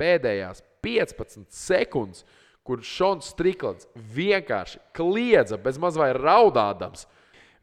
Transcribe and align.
pēdējās 0.00 0.62
15 0.84 1.46
sekundes, 1.54 2.24
kur 2.64 2.80
Šons 2.84 3.32
Striklants 3.34 3.88
vienkārši 3.94 4.80
kliedza, 4.96 5.58
bez 5.60 5.78
maz 5.80 5.98
vai 6.00 6.12
raudādams. 6.16 7.06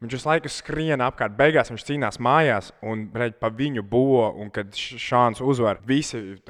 Viņš 0.02 0.16
visu 0.16 0.26
laiku 0.26 0.50
skrien 0.50 1.02
apkārt, 1.04 1.36
beigās 1.38 1.70
viņš 1.70 1.84
cīnās 1.86 2.18
mājās, 2.22 2.72
un 2.82 3.04
reģi 3.14 3.36
pa 3.38 3.52
viņu 3.54 3.84
bo, 3.86 4.32
un 4.34 4.50
kad 4.50 4.74
šāds 4.74 5.42
uzvar, 5.46 5.78
visi 5.86 6.40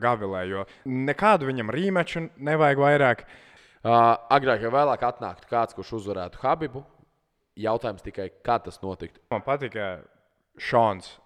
gavilē, 0.00 0.46
jo 0.48 0.64
nekādu 0.88 1.50
viņam 1.50 1.72
rīmeču 1.76 2.24
nevajag 2.40 2.80
vairāk. 2.80 3.26
Uh, 3.82 4.14
agrāk 4.32 4.64
vai 4.64 4.72
vēlāk 4.78 5.04
atnāktu 5.04 5.50
kāds, 5.50 5.76
kurš 5.76 5.96
uzvarētu 5.98 6.40
Habibu. 6.40 6.84
Jautājums 7.60 8.04
tikai, 8.04 8.30
kā 8.46 8.56
tas 8.64 8.80
notiktu. 8.80 9.20
Man 9.34 9.44
patika 9.44 9.98
Šons. 10.56 11.18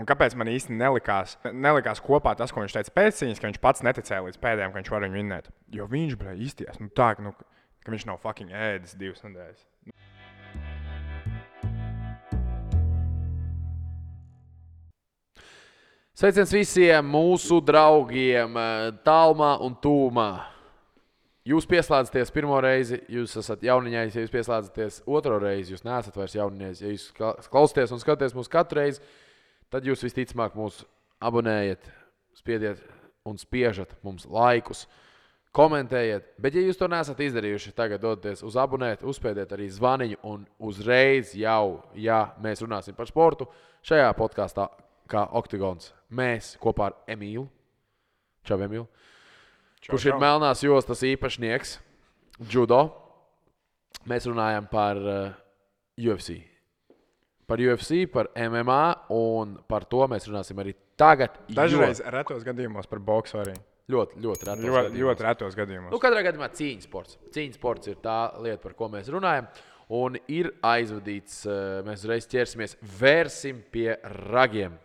Un 0.00 0.06
kāpēc 0.08 0.32
man 0.40 0.48
īsti 0.48 0.72
nelikās, 0.72 1.34
nelikās 1.52 2.00
kopā 2.00 2.32
tas, 2.38 2.52
ko 2.52 2.62
viņš 2.62 2.78
teica 2.78 2.94
pēc 2.96 3.18
cīņas, 3.18 3.40
ka 3.42 3.50
viņš 3.50 3.58
pats 3.60 3.82
neticēja 3.84 4.24
līdz 4.24 4.38
pēdējiem, 4.40 4.72
ka 4.72 4.80
viņš 4.80 4.90
var 4.94 5.04
viņu 5.04 5.18
vinnēt? 5.18 5.50
Jo 5.76 5.88
viņš 5.90 6.14
bija 6.16 6.32
īsties. 6.32 6.78
Nu, 6.80 6.88
tā, 6.96 7.10
nu, 7.20 7.34
ka 7.84 7.92
viņš 7.92 8.06
nav 8.08 8.22
fucking 8.22 8.54
ēdis 8.56 8.96
divas 8.96 9.20
nedēļas. 9.26 9.66
Sveiciens 16.22 16.54
visiem 16.56 17.12
mūsu 17.12 17.58
draugiem, 17.60 18.56
eh, 18.56 18.88
Tālmā 19.04 19.58
un 19.60 19.76
Tūmā. 19.76 20.30
Jūs 21.44 21.66
pieslēdzaties 21.66 22.30
pirmo 22.32 22.60
reizi, 22.62 23.00
jūs 23.10 23.34
esat 23.40 23.64
jauniņais, 23.66 24.14
ja 24.14 24.22
jūs 24.22 24.30
pieslēdzaties 24.30 25.00
otro 25.10 25.40
reizi, 25.42 25.74
jūs 25.74 25.84
neesat 25.84 26.16
vairs 26.16 26.36
jauniņais. 26.38 26.80
Ja 26.80 26.92
jūs 26.92 27.08
klausāties 27.50 27.92
un 27.92 27.98
skatāties 27.98 28.36
mūsu 28.36 28.52
katru 28.52 28.78
reizi, 28.78 29.02
tad 29.72 29.86
jūs 29.88 30.04
visticamāk 30.04 30.56
mūs 30.58 30.82
abonējat, 31.22 31.86
spiediet 32.36 32.82
un 33.28 33.38
spiežat 33.40 33.94
mums 34.04 34.26
laikus. 34.28 34.86
Komentējiet, 35.52 36.30
bet, 36.40 36.54
ja 36.56 36.62
jūs 36.64 36.78
to 36.80 36.88
neesat 36.88 37.18
izdarījuši, 37.20 37.74
tagad 37.76 38.00
dodaties 38.00 38.40
uz 38.46 38.54
abonēt, 38.56 39.02
uzspēdiet 39.04 39.50
arī 39.52 39.66
zvaniņu 39.68 40.20
un 40.24 40.46
uzreiz 40.64 41.34
jau, 41.36 41.82
ja 41.92 42.22
mēs 42.40 42.64
runāsim 42.64 42.96
par 42.96 43.10
sportu, 43.10 43.50
šajā 43.84 44.08
podkāstā, 44.16 44.70
kā 45.12 45.26
Oktagons, 45.36 45.90
mēs 46.08 46.54
kopā 46.62 46.88
ar 46.88 46.96
Emīlu, 47.12 47.44
Čau, 48.48 48.56
Emīlu, 48.64 48.88
Čau, 49.82 49.92
kurš 49.92 50.08
ir 50.08 50.16
čau. 50.16 50.22
melnās 50.24 50.64
jostas 50.64 51.04
īpašnieks, 51.06 51.76
judo. 52.50 52.80
Mēs 54.08 54.24
runājam 54.26 54.66
par 54.72 54.98
uh, 54.98 55.36
UFC. 56.00 56.40
Par 57.46 57.58
UFC, 57.60 58.04
par 58.12 58.28
MMA, 58.38 58.82
un 59.12 59.56
par 59.68 59.84
to 59.90 60.06
mēs 60.08 60.28
runāsim 60.30 60.60
arī 60.62 60.72
tagad. 60.96 61.34
jo 61.50 61.56
Dažreiz 61.58 62.00
retos 62.14 62.44
gadījumos 62.46 62.86
par 62.88 63.00
boksu 63.02 63.40
arī. 63.42 63.56
ļoti, 63.92 64.20
ļoti 64.22 64.46
retos 64.46 64.62
Ļoti, 64.64 64.76
gadījumos. 64.76 65.00
ļoti 65.02 65.26
retos 65.26 65.56
gadījumos. 65.58 65.90
Nu, 65.92 65.98
katrā 66.00 66.22
gadījumā 66.24 66.48
cīņas 66.54 66.86
sports. 66.88 67.18
Cīņas 67.34 67.58
sports 67.58 67.90
ir 67.90 67.98
tā 68.00 68.18
lieta, 68.40 68.62
par 68.62 68.72
ko 68.78 68.88
mēs 68.88 69.10
runājam. 69.12 69.50
Un 69.92 70.16
ir 70.32 70.52
aizvadīts, 70.64 71.42
eh, 71.44 71.82
mēs 71.84 72.04
uzreiz 72.06 72.26
ķersimies, 72.30 72.76
vērsim 73.00 73.58
pie 73.74 73.98
ragiem. 74.32 74.78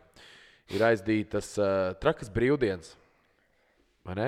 Ir 0.75 0.81
aizdītas 0.83 1.53
uh, 1.61 1.93
trakas 2.01 2.27
brīvdienas. 2.33 2.89
Vai 4.03 4.15
ne? 4.19 4.25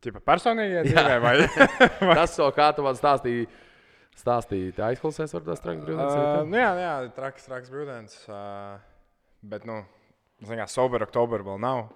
Tipa 0.00 0.22
personīgajā 0.24 0.84
dzīvē 0.86 1.18
vai? 1.24 1.34
Tas, 2.14 2.32
so, 2.36 2.46
kā 2.56 2.70
tu 2.76 2.84
man 2.86 2.96
stāstīji, 2.96 3.44
stāstīji 4.18 4.74
tā 4.76 4.92
aizklausēs, 4.92 5.34
var 5.34 5.44
tās 5.46 5.62
trakas 5.62 5.84
brīvdienas. 5.86 6.14
Uh, 6.14 6.46
nu 6.50 6.60
jā, 6.60 6.70
jā, 6.80 6.94
traks, 7.16 7.48
traks 7.48 7.72
brīvdienas. 7.72 8.16
Uh, 8.28 8.78
bet, 9.50 9.66
nu, 9.68 9.80
zināmā 10.42 10.64
mērā, 10.64 10.70
sober 10.70 11.04
oktober 11.06 11.44
vēl 11.46 11.60
nav. 11.62 11.86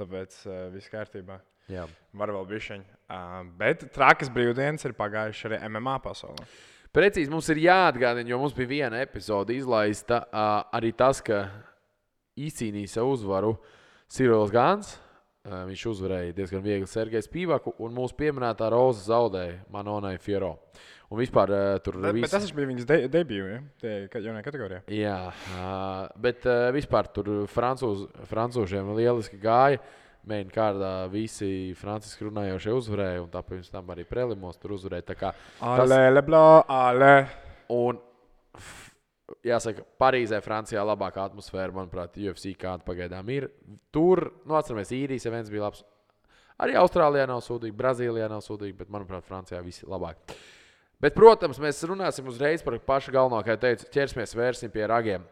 Tāpēc 0.00 0.36
uh, 0.46 0.58
viss 0.74 0.90
kārtībā. 0.92 1.40
jā. 1.70 1.86
Var 2.16 2.34
vēl 2.34 2.46
bišķiņ. 2.50 2.84
Uh, 3.10 3.40
bet 3.60 3.88
trakas 3.94 4.30
brīvdienas 4.32 4.86
ir 4.88 4.96
pagājuši 4.98 5.48
arī 5.50 5.60
MMA 5.68 5.98
pasaulē. 6.04 6.46
Precīzi 6.90 7.30
mums 7.30 7.46
ir 7.52 7.60
jāatgādina, 7.62 8.26
jo 8.32 8.40
mums 8.40 8.54
bija 8.56 8.70
viena 8.70 8.98
epizode 9.04 9.54
izlaista 9.54 10.24
uh, 10.24 10.64
arī 10.74 10.90
tas, 10.96 11.20
ka 11.22 11.44
izcīnīja 12.40 12.96
savu 12.96 13.14
uzvaru 13.14 13.54
Sirils 14.10 14.50
Gans. 14.50 14.96
Uh, 15.40 15.62
viņš 15.68 15.84
uzvarēja 15.92 16.34
diezgan 16.36 16.64
viegli 16.64 16.88
Sergeju 16.90 17.24
Spīvaku, 17.24 17.76
un 17.80 17.94
mūsu 17.96 18.16
pieminētā 18.18 18.66
Roza 18.74 19.06
zaudēja 19.06 19.60
Manonai 19.72 20.16
Fiero. 20.20 20.56
Un 21.10 21.18
vispār 21.18 21.50
uh, 21.50 21.78
tur 21.82 21.96
Bet, 21.98 22.14
viss- 22.14 22.28
bet 22.28 22.30
tas 22.36 22.52
bija 22.54 22.68
viņas 22.70 22.86
de 22.86 22.98
debiju, 23.10 23.46
ja? 23.50 23.60
Ka- 24.12 24.20
jaunajā 24.22 24.44
kategorijā. 24.46 24.82
Jā, 24.94 25.16
uh, 25.56 26.04
bet 26.22 26.44
uh, 26.46 26.68
vispār 26.76 27.08
tur 27.10 27.30
francūz, 27.50 28.04
francūžiem 28.30 28.92
lieliski 28.94 29.40
gāja. 29.42 29.80
Mēģinājumā 30.20 30.52
kārdā 30.52 30.88
visi 31.10 31.72
franciski 31.80 32.26
runājošie 32.28 32.74
uzvarēja, 32.76 33.22
un 33.24 33.30
tāpēc 33.32 33.70
tam 33.72 33.88
arī 33.90 34.04
prelimos 34.04 34.58
tur 34.60 34.74
uzvarēja. 34.76 35.06
Tā 35.08 35.14
kā 35.16 35.30
Tas- 35.32 35.80
Ale, 35.88 35.98
leblo, 36.12 36.42
ale. 36.68 37.12
Un, 37.72 37.98
jāsaka, 39.46 39.82
Parīzē, 40.00 40.40
Francijā 40.44 40.82
labākā 40.84 41.24
atmosfēra, 41.30 41.72
manuprāt, 41.74 42.18
UFC 42.20 42.52
kāda 42.60 42.84
pagaidām 42.86 43.28
ir. 43.32 43.48
Tur, 43.94 44.28
nu, 44.44 44.54
atceramies, 44.58 44.92
īrijas 44.94 45.26
events 45.30 45.50
bija 45.52 45.66
labs. 45.68 45.82
Arī 46.60 46.74
Austrālijā 46.76 47.24
nav 47.30 47.40
sūdīgi, 47.46 47.72
Brazīlijā 47.78 48.28
nav 48.28 48.42
sūdīgi, 48.44 48.76
bet, 48.82 48.90
manuprāt, 48.92 49.24
Francijā 49.24 49.62
viss 49.64 49.82
ir 49.82 49.88
labāk. 49.88 50.20
Bet, 51.00 51.14
protams, 51.16 51.56
mēs 51.62 51.80
runāsim 51.88 52.26
uzreiz 52.28 52.60
par 52.64 52.76
pašu 52.84 53.12
galveno, 53.14 53.40
kā 53.40 53.54
jau 53.54 53.62
teicu, 53.62 53.86
ķersimies 53.94 54.36
vērsim 54.36 54.72
pie 54.72 54.84
ragiem. 54.90 55.22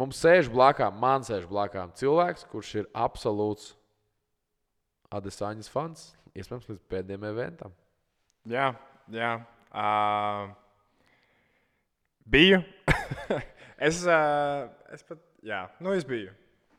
Mums 0.00 0.16
sēž 0.22 0.48
blakām, 0.48 0.94
man 0.96 1.26
sēž 1.26 1.44
blakām 1.50 1.92
cilvēks, 1.98 2.46
kurš 2.48 2.70
ir 2.80 2.88
absolūts 2.96 3.74
Adesāņas 5.10 5.68
fans, 5.68 6.06
iespējams, 6.38 6.70
līdz 6.70 6.82
pēdējiem 6.88 7.26
eventam. 7.32 7.74
Jā, 8.48 8.70
jā. 9.12 9.32
Uh, 9.74 10.54
biju. 12.30 12.62
es, 13.90 14.00
uh, 14.06 14.70
es 14.94 15.04
pat, 15.04 15.20
jā, 15.44 15.64
nu 15.82 15.92
es 15.98 16.06
biju. 16.08 16.32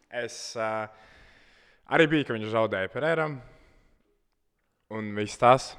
Es 0.09 0.39
uh, 0.55 0.87
arī 1.91 2.07
biju, 2.15 2.29
ka 2.29 2.39
viņš 2.39 2.55
zaudēja 2.55 2.93
Pereiram. 2.95 3.37
Un 4.95 5.13
viss 5.19 5.37
tas. 5.39 5.73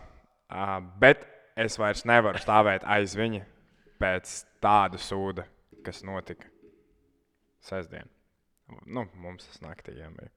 Uh, 0.53 0.79
bet 1.01 1.32
es 1.57 1.79
vairs 1.81 2.05
nevaru 2.09 2.41
stāvēt 2.41 2.87
aiz 2.89 3.17
viņa 3.19 3.45
pēc 4.03 4.35
tāda 4.63 4.99
sūda, 5.01 5.47
kas 5.87 6.03
notika 6.07 6.49
sestdien. 7.63 8.09
Nu, 8.87 9.07
mums 9.21 9.47
tas 9.47 9.61
naktī 9.63 9.95
bija. 9.99 10.31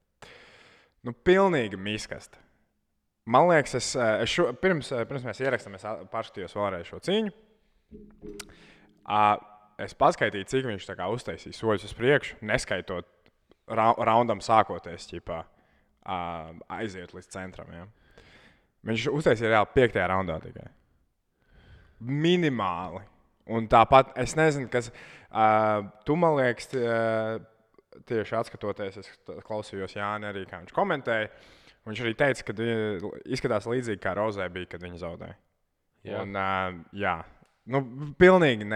Nu, 1.06 1.14
pilnīgi 1.14 1.78
miskasta. 1.78 2.38
Man 3.26 3.48
liekas, 3.50 3.74
es, 3.74 3.96
eh, 3.96 4.22
es 4.22 4.30
šo, 4.30 4.52
pirms, 4.62 4.92
eh, 4.92 5.04
pirms 5.04 5.24
mēs 5.26 5.40
ierakstām, 5.42 5.74
es 5.74 5.82
pārskatījos 6.12 6.54
vēlreiz 6.54 6.86
šo 6.86 7.00
cīņu. 7.02 7.32
Es 9.78 9.92
paskaitīju, 9.94 10.46
cik 10.48 10.64
viņš 10.64 10.86
uztaisīja 10.88 11.52
soļus 11.52 11.84
uz 11.84 11.92
priekšu, 11.94 12.36
neskaitot 12.40 13.06
ra 13.68 13.92
raundam 13.98 14.40
sākoties, 14.40 15.06
ķipā, 15.10 15.44
aiziet 16.70 17.12
līdz 17.12 17.28
centram. 17.28 17.72
Ja. 17.72 17.86
Viņš 18.86 19.08
uztaisīja 19.12 19.52
reāli 19.52 19.74
piektajā 19.74 20.08
raundā 20.08 20.40
tikai. 20.40 20.70
Minimāli. 22.00 23.04
Un 23.46 23.68
tāpat 23.70 24.10
es 24.18 24.34
nezinu, 24.38 24.68
kas. 24.72 24.90
Uh, 25.30 25.86
tu 26.06 26.16
man 26.18 26.36
liekas, 26.38 26.70
tie, 26.72 26.86
tieši 28.08 28.36
atskatoties, 28.38 28.98
es 29.02 29.10
klausījos 29.46 29.96
Jānis 29.98 30.30
arī, 30.30 30.44
kā 30.48 30.60
viņš 30.62 30.74
komentēja. 30.74 31.30
Viņš 31.86 32.02
arī 32.02 32.12
teica, 32.18 32.42
ka 32.48 32.68
izskatās 33.30 33.68
līdzīgi 33.70 34.02
kā 34.02 34.16
Rozē 34.18 34.48
bija, 34.50 34.72
kad 34.72 34.82
viņi 34.82 34.98
zaudēja. 34.98 35.36
Jā. 36.06 36.22
Un, 36.22 36.34
uh, 36.34 36.80
jā. 36.98 37.16
Nu, 37.70 37.80
pilnīgi. 38.18 38.66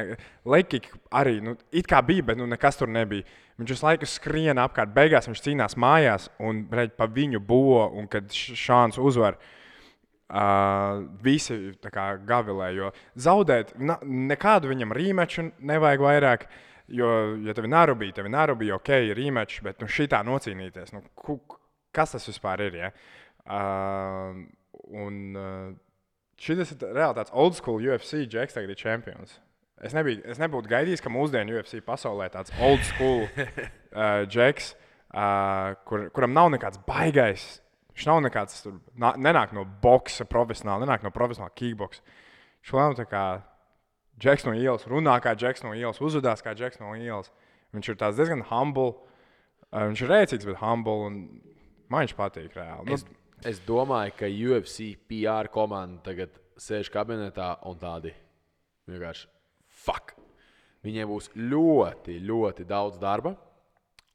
Lekik 0.50 0.88
arī 1.14 1.38
nu, 1.44 1.54
it 1.74 1.86
kā 1.90 2.00
bija, 2.06 2.24
bet 2.30 2.38
nu, 2.38 2.46
nekas 2.50 2.78
tur 2.78 2.90
nebija. 2.90 3.26
Viņš 3.60 3.74
visu 3.74 3.86
laiku 3.86 4.08
skrien 4.08 4.58
apkārt, 4.62 4.94
beigās 4.94 5.28
viņš 5.28 5.42
cīnās 5.44 5.76
mājās 5.78 6.30
un 6.42 6.64
reģi 6.74 6.96
pa 6.98 7.06
viņu 7.10 7.42
bo, 7.46 7.86
un 7.98 8.08
kad 8.10 8.30
šāds 8.34 8.98
uzvar. 8.98 9.38
Uh, 10.30 11.08
visi 11.24 11.56
gavilē, 11.82 12.68
jo 12.76 12.92
zaudēt, 13.18 13.72
na, 13.82 13.96
nekādu 14.06 14.70
viņam 14.70 14.94
rīmeču 14.94 15.48
nevajag 15.58 16.04
vairāk. 16.06 16.44
Jo, 16.90 17.08
ja 17.42 17.54
tev 17.54 17.66
ir 17.66 17.72
nārubīja, 17.72 18.14
tev 18.14 18.28
ir 18.28 18.34
nārubīja, 18.34 18.76
ok, 18.78 18.92
ir 19.10 19.18
rīmečs, 19.18 19.58
bet 19.66 19.82
nu, 19.82 19.88
šī 19.90 20.06
tā 20.10 20.20
nocīnīties, 20.26 20.90
nu, 20.94 21.02
ku, 21.18 21.40
kas 21.94 22.14
tas 22.14 22.26
vispār 22.30 22.62
ir? 22.66 22.78
Ja? 22.78 22.90
Uh, 23.42 24.38
un 25.02 25.20
uh, 25.38 25.70
šis 26.40 26.74
ir 26.74 26.84
reāli 26.94 27.18
tāds 27.18 27.34
old 27.34 27.58
school 27.58 27.82
UFC 27.82 28.24
džeks, 28.24 28.54
tagad 28.54 28.70
ir 28.70 28.78
čempions. 28.78 29.38
Es, 29.80 29.94
nebiju, 29.96 30.20
es 30.28 30.38
nebūtu 30.40 30.68
gaidījis, 30.70 31.00
ka 31.00 31.12
mūsdienu 31.12 31.56
UFC 31.56 31.80
pasaulē 31.84 32.28
tāds 32.32 32.52
old 32.60 32.82
school 32.90 33.24
uh, 33.24 34.26
džeks, 34.28 34.74
uh, 35.10 35.78
kur, 35.88 36.06
kuram 36.14 36.34
nav 36.36 36.50
nekāds 36.52 36.78
baigais. 36.86 37.46
Viņš 38.00 38.06
nav 38.08 38.22
nekāds, 38.24 38.62
tur, 38.64 38.78
nā- 38.96 39.12
nenāk 39.20 39.50
no 39.52 39.66
boxa 39.82 40.24
profesionāli, 40.24 40.86
nenāk 40.86 41.02
no 41.04 41.10
profesionāla 41.12 41.52
kickboxa. 41.52 42.00
Viņš 42.64 42.72
nav 42.78 42.94
tā 42.96 43.04
kā 43.10 43.24
džeks 44.16 44.46
no 44.48 44.54
ielas, 44.56 44.86
runā 44.88 45.18
kā 45.20 45.34
džeks 45.36 45.60
no 45.66 45.74
ielas, 45.76 46.00
uzvedās 46.00 46.40
kā 46.40 46.54
džeks 46.56 46.80
no 46.80 46.94
ielas. 46.96 47.28
Viņš 47.76 47.90
ir 47.92 47.98
diezgan 48.00 48.46
humble. 48.48 48.94
Uh, 49.70 49.84
viņš 49.90 50.00
ir 50.02 50.08
rēcīgs, 50.14 50.48
bet 50.48 50.56
humble. 50.62 51.10
Man 51.92 52.06
viņš 52.06 52.16
patīk 52.16 52.56
reāli. 52.56 52.88
Nu, 52.88 52.96
Es, 52.96 53.04
es 53.44 53.60
domāju, 53.68 54.16
ka 54.16 54.32
UFC 54.32 54.96
PR 55.08 55.52
komanda 55.52 56.00
tagad 56.08 56.40
sēž 56.56 56.88
kabinetā 56.92 57.52
un 57.68 57.76
tādi 57.80 58.14
vienkārši 58.88 59.28
fuck. 59.84 60.16
Viņiem 60.84 61.08
būs 61.12 61.28
ļoti, 61.36 62.16
ļoti 62.24 62.64
daudz 62.64 62.96
darba, 62.98 63.36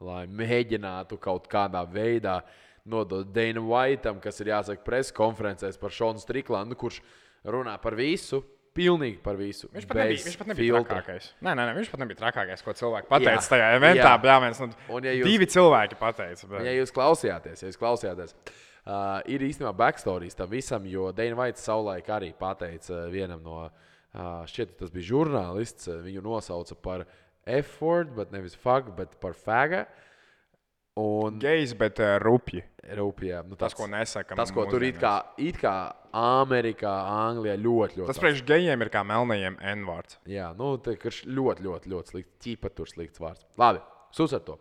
lai 0.01 0.25
mēģinātu 0.25 1.21
kaut 1.21 1.45
kādā 1.47 1.85
veidā 1.85 2.39
nodot 2.85 3.27
Dana 3.33 3.61
Whiteam, 3.65 4.19
kas 4.21 4.39
ir 4.43 4.51
jāsaka 4.53 4.83
preses 4.85 5.13
konferencēs 5.15 5.79
par 5.81 5.89
Šonu 5.95 6.21
Striklandu, 6.21 6.77
kurš 6.77 6.99
runā 7.45 7.75
par 7.81 7.95
visu, 7.97 8.43
pilnīgi 8.75 9.21
par 9.23 9.37
visu. 9.39 9.69
Viņš 9.73 9.85
pat 9.87 9.97
nebija, 10.01 10.21
viņš 10.25 10.37
pat 10.41 10.49
nebija 10.51 10.73
filtra. 10.75 10.97
trakākais. 10.99 11.29
Nē, 11.41 11.53
nē, 11.55 11.65
nē, 11.69 11.73
viņš 11.77 11.89
pat 11.93 12.01
nebija 12.03 12.19
trakākais, 12.19 12.63
ko 12.65 12.73
cilvēki 12.75 13.07
pateica 13.07 13.39
Jā, 13.39 13.49
tajā 13.53 13.67
eventā. 13.77 14.03
jā. 14.03 14.13
Bļāviens, 14.25 14.59
nu, 14.61 14.69
Un 14.97 15.03
ja 15.07 15.13
jūs- 15.15 15.29
Divi 15.31 15.47
cilvēki 15.47 15.97
pateica. 16.01 16.47
Bet... 16.51 16.65
Ja 16.67 16.73
jūs 16.75 16.91
klausījāties, 16.91 17.63
ja 17.63 17.69
jūs 17.71 17.79
klausījāties, 17.79 18.35
uh, 18.35 19.21
ir 19.31 19.39
īstenībā 19.47 19.71
backstories 19.79 20.35
tam 20.35 20.49
visam, 20.51 20.85
jo 20.91 21.11
Dana 21.15 21.35
Vaits 21.39 21.63
savulaik 21.63 22.05
arī 22.11 22.33
pateica 22.37 23.05
vienam 23.13 23.41
no, 23.47 23.61
uh, 23.69 24.43
šķiet, 24.51 24.75
tas 24.83 24.91
bija 24.91 25.07
žurnālists, 25.13 25.87
uh, 25.87 26.01
viņu 26.03 26.21
nosauca 26.27 26.75
par 26.75 27.05
F-word, 27.47 28.11
bet 28.17 28.31
nevis 28.35 28.55
fuck, 28.59 28.91
bet 28.97 29.15
par 29.21 29.33
faga. 29.39 29.85
Un 30.95 31.39
Gejs, 31.43 31.73
bet 31.75 31.99
uh, 31.99 32.15
rupji. 32.23 32.61
rūpīgi, 32.95 33.41
nu, 33.49 33.57
Tas, 33.59 33.73
ko 33.75 33.87
nesakām. 33.91 34.37
tas, 34.39 34.51
ko 34.55 34.63
tur 34.69 34.83
it 34.87 34.95
kā, 35.01 35.17
it 35.41 35.57
kā 35.59 35.73
Amerikā, 36.15 36.93
Anglijā 37.11 37.57
ļoti, 37.59 37.99
ļoti 37.99 38.07
Tas 38.07 38.21
priekš 38.21 38.43
gejiem 38.47 38.85
ir 38.85 38.91
kā 38.93 39.01
melnajiem 39.03 39.57
N-vārds. 39.73 40.21
Jā, 40.31 40.53
nu, 40.55 40.77
tā 40.79 40.93
ir 40.95 41.19
ļoti, 41.27 41.65
ļoti, 41.65 41.91
ļoti 41.91 42.13
slikts. 42.13 42.37
Ķipa 42.45 42.71
tur 42.77 42.87
slikts 42.87 43.19
vārds. 43.19 43.43
Labi, 43.59 43.83
sus 44.15 44.35
ar 44.37 44.45
to. 44.47 44.55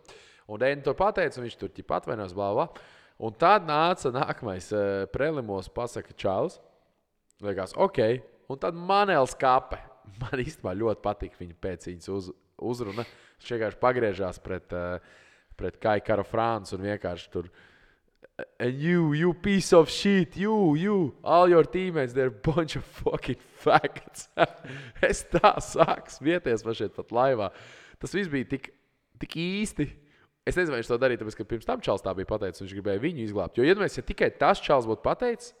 Un 0.51 0.59
Dēļ 0.61 0.83
to 0.83 0.93
pateica, 0.97 1.39
un 1.39 1.47
viņš 1.47 1.57
tur 1.61 1.71
ķipa 1.71 2.01
atvainojās, 2.01 2.35
bla, 2.35 2.51
bla. 2.57 2.67
Un 3.23 3.35
tad 3.39 3.63
nāca 3.63 4.11
nākamais 4.11 4.67
uh, 4.75 5.05
prelimos, 5.13 5.69
pasaka 5.71 6.11
Čāls. 6.19 6.59
Liekas, 7.45 7.77
ok. 7.79 8.01
Un 8.51 8.59
tad 8.59 8.75
Manēls 8.75 9.37
Kape. 9.39 9.79
Man 10.21 10.41
īstenībā 10.43 10.75
ļoti 10.75 11.01
patīk 11.05 11.39
viņa 11.39 11.55
pēcīņas 11.63 12.11
uz, 12.11 12.33
uzruna. 12.59 13.07
Viņš 13.39 13.53
vienkārši 13.55 13.79
pagriežās 13.81 14.41
pret, 14.43 14.75
uh, 14.75 15.23
pret 15.57 15.79
Kai 15.81 15.99
Kara 16.05 16.25
Franču 16.27 16.77
un 16.77 16.85
vienkārši 16.85 17.31
tur. 17.33 17.49
And 18.59 18.81
you, 18.81 19.13
you 19.13 19.33
piece 19.33 19.71
of 19.71 19.89
shit, 19.89 20.35
you, 20.35 20.75
you, 20.75 21.15
all 21.23 21.47
your 21.47 21.63
teammates, 21.63 22.11
they're 22.11 22.27
a 22.27 22.31
bunch 22.31 22.75
of 22.75 22.83
fucking 22.83 23.39
faggots. 23.63 24.27
es 25.09 25.23
tā 25.31 25.53
sāku 25.63 26.11
smieties 26.11 26.65
man 26.67 26.75
šeit 26.75 26.97
pat 26.97 27.13
laivā. 27.15 27.53
Tas 28.01 28.15
viss 28.15 28.31
bija 28.31 28.49
tik, 28.57 28.73
tik 29.21 29.37
īsti. 29.39 29.87
Es 30.45 30.57
nezinu, 30.59 30.75
vai 30.75 30.81
viņš 30.81 30.89
to 30.91 30.97
darīja, 31.01 31.23
tāpēc, 31.23 31.37
ka 31.39 31.47
pirms 31.49 31.65
tam 31.65 31.81
Čāls 31.81 32.03
tā 32.05 32.11
bija 32.13 32.29
pateicis, 32.29 32.61
viņš 32.61 32.73
gribēja 32.77 33.01
viņu 33.01 33.23
izglābt. 33.23 33.55
Jo, 33.57 33.65
iedomājieties, 33.65 33.97
ja 33.97 34.09
tikai 34.11 34.29
tas 34.37 34.59
Čāls 34.61 34.85
būtu 34.85 35.01
pateicis, 35.05 35.55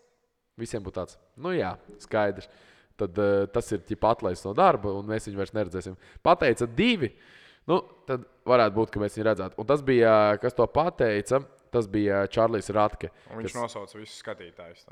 visiem 0.61 0.83
būtu 0.85 0.99
tāds, 0.99 1.17
nu 1.41 1.55
jā, 1.55 1.71
skaidrs. 2.03 2.51
Tad 2.99 3.17
uh, 3.19 3.47
tas 3.51 3.71
ir 3.75 3.81
ķip 3.83 4.05
atlaists 4.07 4.45
no 4.47 4.53
darba, 4.55 4.93
un 4.95 5.09
mēs 5.09 5.25
viņu 5.27 5.41
vairs 5.41 5.55
neredzēsim. 5.55 5.97
Pateica 6.23 6.67
divi, 6.69 7.09
nu, 7.71 7.79
tad 8.09 8.25
varētu 8.47 8.75
būt, 8.77 8.91
ka 8.93 9.01
mēs 9.01 9.17
viņu 9.17 9.27
redzētu. 9.29 9.59
Un 9.61 9.69
tas 9.69 9.81
bija, 9.85 10.13
kas 10.41 10.53
to 10.57 10.67
pateica, 10.69 11.41
tas 11.73 11.87
bija 11.91 12.21
Čārlis 12.31 12.69
Ratke. 12.75 13.09
Un 13.31 13.41
viņš 13.41 13.49
kas- 13.51 13.57
nosauca 13.61 13.97
visus 13.99 14.21
skatītājus. 14.21 14.85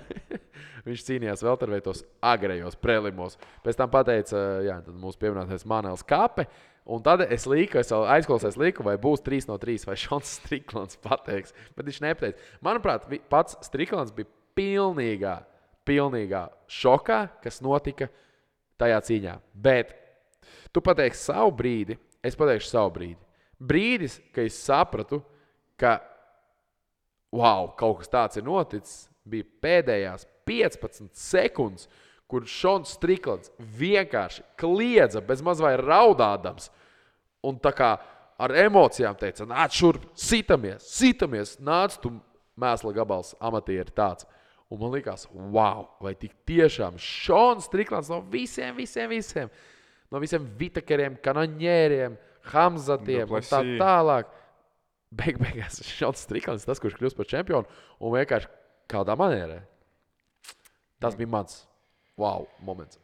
Viņš 0.86 1.02
cīnījās 1.08 1.42
vēl 1.44 1.58
tur 1.60 1.72
veidos 1.74 2.04
agrējos 2.24 2.78
prelimos. 2.80 3.36
Pēc 3.64 3.76
tam 3.80 3.90
pateica, 3.92 4.38
jā, 4.64 4.78
tad 4.86 4.96
mūsu 5.02 5.20
pieminētais 5.20 5.66
Manēls 5.68 6.06
Kape. 6.06 6.46
Un 6.86 7.02
tad 7.02 7.24
es 7.26 7.44
līku, 7.50 7.80
es 7.82 7.90
aizklausījos, 7.90 8.56
līku, 8.62 8.84
vai 8.86 8.94
būs 9.02 9.24
3 9.26 9.48
no 9.50 9.56
3, 9.58 9.88
vai 9.88 9.96
Šons 9.98 10.36
Striklants 10.38 11.00
pateiks. 11.02 11.52
Bet 11.74 11.88
viņš 11.90 11.98
nepateica. 12.04 12.46
Manuprāt, 12.62 13.08
pats 13.32 13.58
Striklants 13.66 14.14
bija 14.14 14.30
pilnīgā, 14.56 15.40
pilnīgā 15.86 16.44
šokā, 16.70 17.18
kas 17.42 17.58
notika 17.66 18.06
tajā 18.78 19.02
cīņā. 19.10 19.34
Bet 19.66 19.92
tu 20.76 20.82
pateiksi 20.84 21.30
savu 21.30 21.54
brīdi, 21.56 21.96
es 22.24 22.36
pateikšu 22.36 22.68
savu 22.68 22.92
brīdi. 22.98 23.20
Brīdis, 23.56 24.18
kad 24.36 24.44
es 24.44 24.58
sapratu, 24.60 25.22
ka 25.80 25.96
wow, 27.32 27.70
kaut 27.78 28.02
kas 28.02 28.12
tāds 28.12 28.40
ir 28.40 28.44
noticis, 28.44 29.06
bija 29.26 29.46
pēdējās 29.64 30.26
15 30.46 31.16
sekundes, 31.16 31.88
kur 32.26 32.46
Šons 32.50 32.96
Striklants 32.96 33.52
vienkārši 33.58 34.44
kliedza, 34.58 35.22
bez 35.22 35.42
maz 35.46 35.62
vai 35.62 35.76
raudādams. 35.78 36.70
Un 37.46 37.60
tā 37.62 37.72
kā 37.76 37.94
ar 38.42 38.54
emocijām 38.58 39.16
teica, 39.18 39.46
nāc 39.48 39.76
šurp, 39.76 40.08
sitamies, 40.18 40.86
sitamies, 40.90 41.56
nāc 41.62 41.96
tu 42.02 42.12
mēsla 42.60 42.92
gabals, 42.96 43.34
amatieri 43.40 43.94
tāds. 43.94 44.26
Un 44.72 44.80
man 44.80 44.90
liekas, 44.96 45.28
wow, 45.30 45.86
vai 46.02 46.16
tik 46.18 46.34
tiešām 46.48 46.98
Šons 46.98 47.68
Striklants 47.70 48.10
no 48.10 48.18
visiem, 48.32 48.74
visiem, 48.76 49.12
visiem, 49.14 49.52
no 50.16 50.22
visiem 50.22 50.48
vitakeriem, 50.56 51.20
kanoņēriem, 51.24 52.16
hamzatiem 52.54 53.36
un 53.36 53.44
tā 53.44 53.60
tālāk. 53.76 54.32
Beig 55.16 55.38
beigās 55.38 55.78
Šons 55.86 56.24
Striklants 56.24 56.66
tas, 56.66 56.80
kurš 56.82 56.96
kļūst 56.98 57.16
par 57.16 57.28
čempionu 57.30 57.68
un 58.02 58.14
vienkārši 58.16 58.50
kādā 58.90 59.14
manierē. 59.18 59.60
Tas 61.02 61.14
bija 61.18 61.30
mans 61.30 61.60
wow 62.18 62.48
moments. 62.64 62.98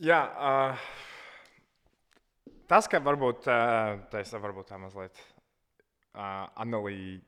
Jā, 0.00 0.20
uh, 0.38 0.84
tas, 2.70 2.88
ka 2.88 3.02
varbūt 3.04 3.48
uh, 3.50 3.98
tā 4.12 4.22
varbūt 4.44 4.70
tā 4.70 4.78
mazliet 4.80 5.18
uh, 6.14 6.46
analī, 6.62 7.18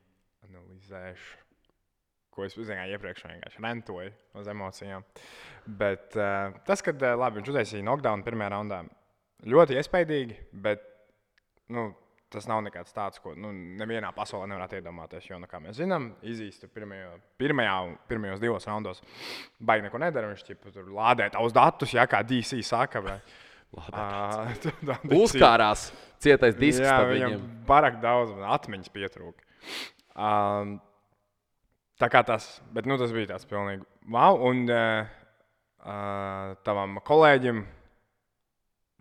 analizēšu, 0.47 1.42
ko 2.33 2.47
es 2.47 2.55
zinu, 2.57 2.79
iepriekš 2.95 3.27
vienkārši 3.29 3.63
rentoju 3.63 4.13
uz 4.39 4.49
emocijām. 4.51 5.05
Bet 5.65 6.17
uh, 6.19 6.55
tas, 6.67 6.83
ka 6.85 6.95
uh, 6.95 7.09
labi, 7.19 7.39
viņš 7.39 7.53
uztaisīja 7.53 7.85
knockdown 7.85 8.25
pirmajā 8.25 8.53
raundā, 8.55 8.81
ļoti 9.49 9.77
iespaidīgi, 9.79 10.39
bet 10.65 10.83
nu, 11.73 11.91
tas 12.33 12.47
nav 12.49 12.63
nekāds 12.65 12.95
tāds, 12.95 13.21
ko 13.21 13.35
nu, 13.37 13.51
nevienā 13.79 14.09
pasaulē 14.15 14.47
nevar 14.49 14.71
iedomāties. 14.73 15.27
Jo, 15.29 15.39
nu, 15.41 15.49
kā 15.49 15.59
mēs 15.63 15.77
zinām, 15.79 16.11
izīsta 16.25 16.69
pirmajo, 16.71 17.15
pirmajā, 17.41 17.75
pirmajos 18.09 18.41
divos 18.41 18.67
raundos. 18.69 19.03
Baigi 19.61 19.87
neko 19.87 20.01
nedara. 20.01 20.31
Viņš 20.31 20.45
ķipa, 20.49 20.73
tur 20.73 20.89
lādē 20.95 21.29
tavus 21.33 21.55
datus, 21.55 21.93
ja 21.95 22.07
kā 22.09 22.23
DC 22.27 22.61
saka. 22.65 23.03
Vai, 23.05 23.19
DC. 25.03 25.19
Uzkārās 25.23 25.91
cietais 26.23 26.57
disks. 26.57 26.85
Jā, 26.85 26.97
viņam 27.09 27.37
pārāk 27.69 28.01
daudz 28.03 28.33
atmiņas 28.57 28.93
pietrūka. 28.93 29.45
Um, 30.13 30.77
tā 32.01 32.09
kā 32.11 32.23
tas, 32.25 32.61
bet 32.73 32.87
nu, 32.89 32.97
tas 32.99 33.13
bija 33.15 33.33
tāds 33.33 33.47
pilnīgi 33.49 33.85
wow. 34.13 34.39
Un 34.49 34.65
uh, 34.71 35.07
tavam 36.65 36.99
kolēģim 37.05 37.63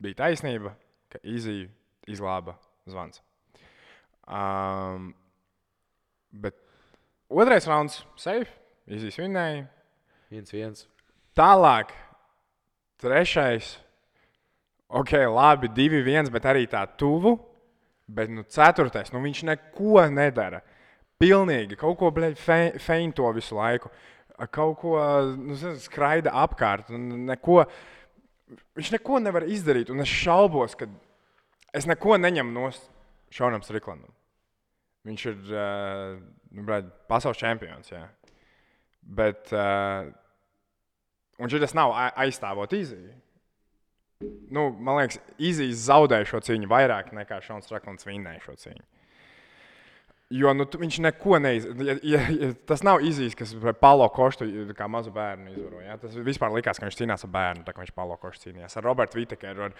bija 0.02 0.20
taisnība, 0.24 0.74
ka 1.12 1.20
Izija 1.22 1.68
izglāba 2.10 2.56
zvans. 2.90 3.22
Um, 4.26 5.12
bet 6.32 6.56
otrais 7.30 7.66
rauns- 7.66 8.02
safe. 8.16 8.50
Izijas 8.86 9.18
vinnēja. 9.20 9.68
viens, 10.30 10.50
viens. 10.50 10.86
Tālāk, 11.36 11.92
trešais, 13.00 13.78
ok, 14.88 15.12
labi, 15.28 15.68
divi, 15.68 16.02
viens, 16.02 16.30
bet 16.30 16.44
arī 16.44 16.66
tā 16.66 16.86
tuvu. 16.98 17.38
Bet 18.08 18.28
nu, 18.28 18.42
ceturtais, 18.42 19.12
nu, 19.12 19.20
viņš 19.22 19.44
neko 19.48 20.08
nedara. 20.10 20.60
Pilnīgi 21.22 21.78
kaut 21.78 22.00
ko 22.00 22.10
fe, 22.34 22.72
feinto 22.82 23.28
visu 23.36 23.56
laiku. 23.58 23.92
Kaut 24.50 24.78
ko 24.80 24.96
nu, 25.38 25.54
zini, 25.58 25.78
skraida 25.78 26.32
apkārt. 26.42 26.90
Neko, 26.90 27.62
viņš 28.78 28.90
neko 28.96 29.20
nevar 29.22 29.46
izdarīt. 29.46 29.92
Un 29.94 30.02
es 30.02 30.10
šaubos, 30.10 30.74
ka 30.78 30.88
es 31.72 31.86
neko 31.86 32.18
neņemu 32.18 32.56
no 32.56 32.72
Šonam 33.32 33.62
Striklandam. 33.62 34.10
Viņš 35.06 35.26
ir 35.30 35.38
nu, 35.52 36.64
brāļ, 36.66 36.90
pasaules 37.10 37.40
čempions. 37.40 37.90
Jā. 37.92 38.04
Bet 39.02 39.50
uh, 39.54 40.10
šis 41.50 41.74
nav 41.78 41.94
aizstāvot 42.22 42.74
īziju. 42.76 43.14
Nu, 44.54 44.68
man 44.78 45.00
liekas, 45.00 45.18
īzijas 45.42 45.86
zaudēja 45.88 46.28
šo 46.30 46.42
cīņu 46.46 46.68
vairāk 46.70 47.10
nekā 47.16 47.40
Šons 47.42 47.66
Straklants 47.66 48.06
vinnēja 48.06 48.44
šo 48.44 48.54
cīņu. 48.58 48.84
Jo 50.32 50.52
nu, 50.56 50.64
tu- 50.64 50.78
viņš 50.80 50.96
neko 51.04 51.38
neizdarīja. 51.44 51.98
Ja, 52.02 52.20
ja, 52.20 52.20
ja, 52.40 52.50
tas 52.68 52.80
nav 52.86 53.02
īzijas, 53.04 53.34
kas 53.36 53.52
Palo 53.80 54.06
Kostu 54.08 54.46
kā 54.78 54.86
mazu 54.88 55.12
bērnu 55.12 55.52
izvaroja. 55.52 55.86
Ja? 55.90 55.96
Tas 56.00 56.14
vispār 56.24 56.54
likās, 56.54 56.80
ka 56.80 56.86
viņš 56.86 56.96
cīnījās 57.00 57.26
ar 57.26 57.32
bērnu, 57.34 57.64
tā 57.66 57.74
kā 57.74 57.82
viņš 57.82 57.92
Palo 57.96 58.16
Kostu 58.20 58.48
cīnījās 58.48 58.78
ar 58.78 58.86
Robertu 58.88 59.20
Vitekeru. 59.20 59.66
Ar... 59.68 59.74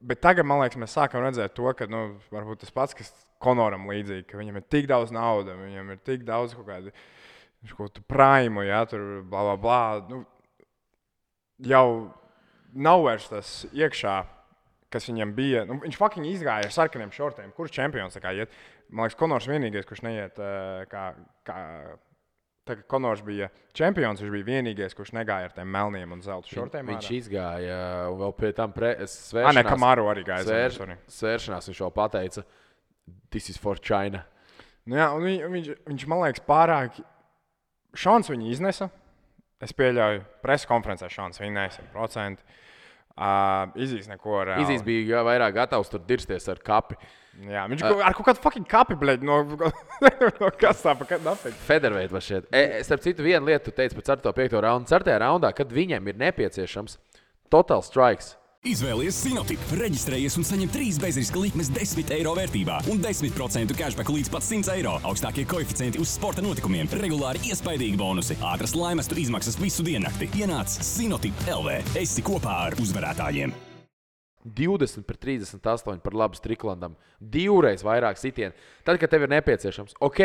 Bet 0.00 0.22
tagad, 0.24 0.48
man 0.48 0.62
liekas, 0.62 0.80
mēs 0.80 0.96
sākam 0.96 1.24
redzēt 1.26 1.52
to, 1.58 1.68
ka 1.76 1.88
nu, 1.90 2.06
varbūt 2.32 2.64
tas 2.64 2.72
pats, 2.72 2.96
kas 2.96 3.12
Konoram 3.40 3.84
līdzīgi, 3.88 4.24
ka 4.30 4.40
viņam 4.40 4.60
ir 4.60 4.66
tik 4.72 4.88
daudz 4.88 5.12
naudas, 5.12 5.56
viņam 5.60 5.92
ir 5.92 6.00
tik 6.04 6.24
daudz 6.28 6.56
kaut 6.56 6.68
kādu 6.68 6.94
kaut 7.76 8.00
praimu, 8.08 8.64
ja 8.64 8.82
tur 8.88 9.20
bla 9.28 9.44
bla 9.50 9.56
bla. 9.60 9.80
Nu, 10.08 10.24
jau 11.60 11.86
nav 12.72 13.04
vairs 13.04 13.28
tas 13.28 13.54
iekšā, 13.72 14.18
kas 14.90 15.08
viņam 15.10 15.32
bija. 15.36 15.64
Nu, 15.68 15.78
viņš 15.84 15.98
fucking 16.00 16.28
izgāja 16.30 16.68
ar 16.68 16.74
sarkaniem 16.74 17.12
šortiem. 17.14 17.52
Kurš 17.56 17.76
čempions 17.76 18.16
tā 18.16 18.22
kā 18.24 18.32
iet? 18.36 18.54
Man 18.90 19.06
liekas, 19.06 19.18
Konors 19.18 19.48
vienīgais, 19.50 19.86
kurš 19.88 20.04
neiet 20.06 20.40
uh, 20.42 20.86
kā. 20.90 21.10
kā 21.46 21.58
Tā 22.68 22.74
kā 22.76 22.84
Konors 22.92 23.22
bija 23.24 23.48
čempions, 23.74 24.20
viņš 24.20 24.30
bija 24.34 24.46
vienīgais, 24.46 24.92
kurš 24.94 25.14
negāja 25.16 25.48
ar 25.48 25.54
tiem 25.56 25.70
melniem 25.72 26.12
un 26.12 26.20
zelta 26.22 26.46
šortiem. 26.52 26.90
Viņš 26.92 27.08
izgāja 27.16 27.78
un 28.12 28.18
vēl 28.20 28.34
pie 28.36 28.50
tam 28.54 28.74
Ah, 28.76 29.00
nē, 29.00 29.06
svēršanās. 29.10 29.66
Kamāro 29.66 30.04
arī 30.12 30.22
gāja. 30.28 30.44
Svēr, 30.46 30.92
svēršanās 31.10 31.70
viņš 31.70 31.80
jau 31.80 31.88
pateica, 31.96 32.44
this 33.32 33.48
is 33.50 33.58
for 33.58 33.80
China. 33.80 34.20
Nu, 34.84 35.00
jā, 35.00 35.08
un 35.16 35.24
viņ, 35.24 35.40
viņš, 35.56 35.72
viņš 35.88 36.06
man 36.12 36.22
liekas, 36.26 36.44
pārāk. 36.46 37.00
Šāds 37.96 38.30
viņu 38.30 38.52
iznesa. 38.52 38.90
Es 39.60 39.74
pieļauju, 39.76 40.22
preses 40.44 40.68
konferencē 40.68 41.08
šāds 41.12 41.40
viņa 41.40 41.56
nesa 41.56 41.84
procenti. 41.96 42.44
Uh, 43.20 43.68
Izīs 43.84 44.06
neko 44.08 44.38
reāli. 44.48 44.64
Izīs 44.64 44.84
bija 44.84 45.18
jā, 45.18 45.24
vairāk 45.26 45.52
gatavs 45.58 45.90
tur 45.92 46.00
dirsties 46.08 46.46
ar 46.48 46.60
kapi. 46.64 46.96
Jā, 47.44 47.66
viņš 47.68 47.84
uh, 47.84 48.00
ar 48.04 48.16
kaut 48.16 48.30
kādu 48.30 48.40
fucking 48.40 48.68
kapi, 48.68 48.96
bleģi, 49.00 49.28
no, 49.28 49.42
no 50.40 50.48
kas 50.60 50.80
tā 50.80 50.94
pa 50.96 51.04
kādu 51.08 51.28
apēdu. 51.34 51.58
Federveids 51.66 52.14
vai 52.16 52.22
šeit. 52.24 52.48
E, 52.48 52.62
e, 52.78 52.82
starp 52.86 53.04
citu, 53.04 53.24
vienu 53.26 53.50
lietu 53.50 53.68
tu 53.68 53.76
teici 53.76 53.98
par 53.98 54.08
4. 54.08 54.32
un 54.32 54.38
5. 54.40 54.56
raundu. 54.64 54.88
4. 54.88 55.18
raundā, 55.20 55.52
kad 55.56 55.72
viņiem 55.76 56.08
ir 56.08 56.20
nepieciešams 56.24 56.96
total 57.52 57.84
strikes. 57.84 58.38
Izvēlies 58.60 59.16
Sinotip, 59.16 59.60
reģistrējies 59.72 60.34
un 60.36 60.44
saņem 60.44 60.68
3 60.68 60.98
bezriska 61.00 61.40
likmes 61.40 61.70
10 61.72 62.10
eiro 62.12 62.34
vērtībā 62.36 62.74
un 62.92 62.98
10% 63.00 63.72
cashback 63.72 64.10
līdz 64.12 64.28
pat 64.28 64.44
100 64.44 64.74
eiro. 64.74 64.98
Augstākie 65.08 65.46
koeficienti 65.48 65.96
uz 65.96 66.10
sporta 66.12 66.42
notikumiem, 66.44 66.90
regulāri 67.00 67.40
iespaidīgi 67.48 67.96
bonusi, 67.96 68.34
ātras 68.44 68.74
laimes 68.76 69.08
izmaksas 69.08 69.56
visu 69.56 69.80
diennakti. 69.86 70.28
Ienāc 70.36 70.74
Sinotip 70.84 71.40
LV. 71.48 71.78
Esi 71.96 72.20
kopā 72.20 72.58
ar 72.66 72.76
uzvarētājiem! 72.84 73.54
20 74.44 75.06
pret 75.08 75.20
38 75.24 76.04
par 76.04 76.18
labu 76.20 76.36
Striklandam. 76.36 76.98
Divreiz 77.16 77.80
vairāk 77.80 78.20
sitienu. 78.20 78.52
Tad, 78.84 79.00
kad 79.00 79.08
tev 79.08 79.24
ir 79.24 79.32
nepieciešams, 79.38 79.96
ok, 80.04 80.20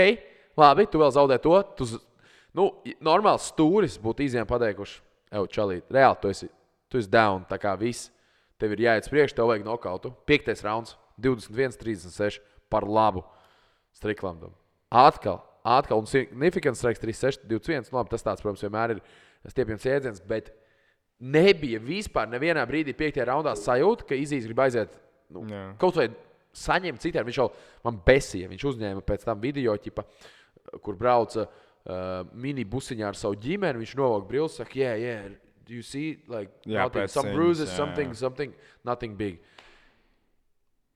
labi, 0.59 0.89
tu 0.91 0.99
vēl 0.99 1.13
zaudē 1.15 1.39
to. 1.39 1.55
Tu, 1.79 1.87
nu, 2.59 2.67
normāls 2.99 3.47
stūris 3.53 3.95
būtu 4.03 4.27
izjām 4.27 4.51
pateikuši, 4.51 4.99
ej, 5.31 5.47
čalīt, 5.55 5.87
reāli 5.87 6.19
tu 6.19 6.35
esi, 6.35 6.51
tu 6.91 6.99
esi 6.99 7.15
down, 7.15 7.47
tā 7.47 7.61
kā 7.63 7.77
viss. 7.79 8.11
Tev 8.61 8.75
ir 8.75 8.85
jāiet 8.85 9.07
uz 9.07 9.11
priekšu, 9.11 9.35
tev 9.37 9.49
vajag 9.51 9.65
nokautu. 9.67 10.13
Piektais 10.29 10.63
rauns, 10.63 10.95
21, 11.21 11.75
36 11.81 12.39
par 12.71 12.87
labu 12.87 13.23
Striklandam. 13.95 14.53
Atkal, 14.91 15.39
atkal, 15.63 16.03
un 16.03 16.07
significants 16.07 16.79
strikes 16.79 17.01
36, 17.03 17.47
21. 17.47 17.89
Nu, 17.91 17.99
labi, 17.99 18.11
tas 18.11 18.23
tāds, 18.23 18.43
protams, 18.43 18.63
vienmēr 18.63 18.95
ir 18.95 19.01
stiepjams 19.51 19.87
jēdziens, 19.87 20.23
bet 20.27 20.51
nebija 21.19 21.79
vispār 21.83 22.29
nevienā 22.31 22.63
brīdī, 22.67 22.95
5. 22.97 23.21
raundā, 23.27 23.55
sajūta, 23.59 24.07
ka 24.09 24.19
izīs 24.19 24.47
grib 24.47 24.61
aiziet 24.65 24.97
nu, 25.33 25.45
Jā. 25.49 25.67
kaut 25.81 25.99
vai 25.99 26.09
saņemt 26.55 27.03
citādi. 27.03 27.27
Viņš 27.29 27.39
jau 27.39 27.49
man 27.85 27.99
besīja. 28.05 28.49
Viņš 28.51 28.67
uzņēma 28.71 29.03
pēc 29.05 29.25
tam 29.27 29.41
video, 29.43 29.75
ķipa, 29.79 30.05
kur 30.83 30.99
brauca 30.99 31.47
uh, 31.47 32.21
minibusiņā 32.31 33.09
ar 33.09 33.19
savu 33.19 33.39
ģimeni. 33.41 33.81
Viņš 33.83 33.95
novelk 33.99 34.27
brilles, 34.29 34.59
saka, 34.59 34.79
yeah, 34.79 34.99
yeah, 34.99 35.27
do 35.65 35.73
you 35.73 35.81
see, 35.81 36.19
like, 36.27 36.51
Jā, 36.69 36.85
pēc 36.93 37.13
some 37.13 37.29
cīņas, 37.29 37.35
bruises, 37.35 37.69
jā, 37.71 37.77
something, 37.79 38.13
jā. 38.13 38.19
something, 38.21 38.55
nothing 38.85 39.17
big. 39.17 39.41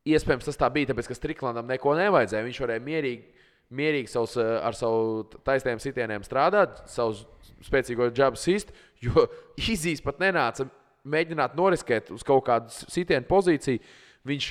Iespējams, 0.10 0.48
tas 0.48 0.58
tā 0.58 0.70
bija, 0.74 0.92
tāpēc, 0.92 1.10
ka 1.10 1.18
Striklandam 1.18 1.68
neko 1.70 1.96
nevajadzēja. 2.00 2.46
Viņš 2.46 2.62
varēja 2.64 2.84
mierīgi, 2.86 3.46
mierīgi 3.80 4.12
savus, 4.12 4.38
eh, 4.40 4.52
ar 4.66 4.78
savu 4.78 5.26
taisniem 5.46 5.82
sitieniem 5.82 6.26
strādāt, 6.26 6.82
savu 6.90 7.18
spēcīgo 7.66 8.10
džabu 8.14 8.40
sist, 8.40 8.72
jo 9.04 9.28
izīs 9.74 10.04
pat 10.06 10.22
nenāca 10.22 10.70
mēģināt 11.10 11.58
noriskēt 11.58 12.14
uz 12.16 12.26
kaut 12.28 12.46
kādu 12.48 12.74
sitienu 12.74 13.28
pozīciju. 13.30 13.82
Viņš, 14.30 14.50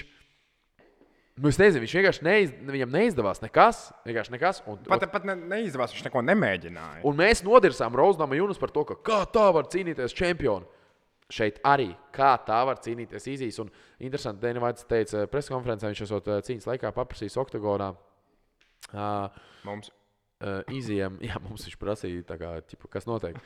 nu, 1.38 1.50
es 1.50 1.58
nezinu, 1.60 1.82
viņš 1.84 1.94
vienkārši 1.98 2.24
neiz, 2.26 2.54
viņam 2.68 2.94
neizdevās 2.94 3.42
nekas. 3.42 3.82
Vienkārši 4.06 4.34
nekas 4.34 4.62
un, 4.66 4.80
Pat, 4.88 5.06
pat 5.12 5.26
ne, 5.28 5.36
neizdevās, 5.54 5.94
viņš 5.94 6.08
neko 6.08 6.22
nemēģināja. 6.26 7.04
Un 7.08 7.18
mēs 7.18 7.44
nodirsām 7.46 7.96
Rozenam 7.98 8.34
un 8.34 8.40
Junus 8.40 8.60
par 8.60 8.72
to, 8.74 8.84
ka 8.88 8.98
kā 9.06 9.20
tā 9.34 9.46
var 9.54 9.70
cīnīties 9.72 10.16
čempioni. 10.18 10.68
Šeit 11.28 11.58
arī 11.68 11.90
kā 12.14 12.32
tā 12.46 12.62
var 12.64 12.80
cīnīties 12.84 13.28
īzīs. 13.34 13.60
Un 13.60 13.68
interesanti, 14.00 14.40
Dēna 14.46 14.62
Vaits 14.64 14.88
teica 14.88 15.26
preskonferencē, 15.28 15.90
viņš 15.92 16.04
esot 16.06 16.30
eh, 16.32 16.40
cīņas 16.46 16.70
laikā 16.70 16.92
paprasījis 16.96 17.36
oktagonā. 17.44 17.92
Uh, 18.88 19.28
Mums. 19.68 19.92
Uh, 20.40 20.74
Izijam, 20.74 21.18
jā, 21.28 21.38
mums 21.44 21.66
viņš 21.66 21.78
prasīja, 21.80 22.38
kā, 22.40 22.54
ķipa, 22.70 22.90
kas 22.96 23.08
notiek. 23.08 23.38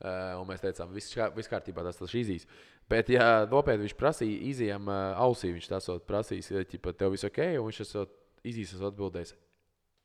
Uh, 0.00 0.38
un 0.40 0.46
mēs 0.50 0.64
teicām, 0.64 0.92
viss, 0.96 1.14
kā, 1.16 1.30
viss 1.36 1.50
kārtībā, 1.50 1.84
tas 1.86 2.00
ir 2.06 2.20
izīs. 2.22 2.46
Bet, 2.90 3.10
ja 3.12 3.46
nopietni 3.50 3.86
viņš 3.86 3.96
prasīja 3.98 4.44
Izijam 4.50 4.88
uh, 4.90 5.18
ausī, 5.22 5.52
viņš 5.54 5.68
tas 5.70 5.86
esot 5.86 6.06
prasījis, 6.08 6.52
ja 6.54 6.64
tev 6.90 7.14
viss 7.14 7.28
ok, 7.28 7.42
un 7.60 7.68
viņš 7.70 7.82
esot 7.86 8.16
izīs, 8.46 8.74
esot 8.74 8.92
atbildējis, 8.94 9.36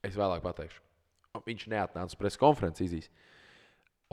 es 0.06 0.20
vēlāk 0.20 0.44
pateikšu. 0.46 0.84
Un 1.36 1.44
Viņš 1.46 1.66
neatnāca 1.72 2.20
preses 2.20 2.40
konferenci 2.40 2.86
izīs. 2.88 3.10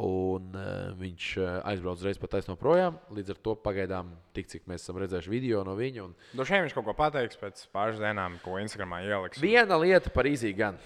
Un 0.02 0.54
uh, 0.56 0.94
viņš 0.96 1.26
uh, 1.36 1.48
aizbrauca 1.68 2.00
uzreiz 2.00 2.18
pat 2.18 2.32
taisno 2.32 2.56
projām. 2.58 2.96
Līdz 3.12 3.34
ar 3.34 3.40
to 3.44 3.52
pagaidām, 3.60 4.14
tik 4.34 4.48
cik 4.48 4.64
mēs 4.70 4.86
esam 4.86 4.96
redzējuši 5.02 5.30
video 5.30 5.60
no 5.68 5.76
viņa. 5.76 6.06
Un 6.06 6.14
Droši 6.32 6.56
vien 6.56 6.64
viņš 6.64 6.76
kaut 6.78 6.86
ko 6.88 6.94
pateiks 6.96 7.38
pēc 7.38 7.66
pāris 7.74 8.00
dienām, 8.00 8.38
ko 8.42 8.56
Instagramā 8.62 9.02
ieliks. 9.04 9.42
Viena 9.42 9.76
lieta 9.78 10.10
par 10.14 10.26
Iziju 10.30 10.56
gan. 10.58 10.80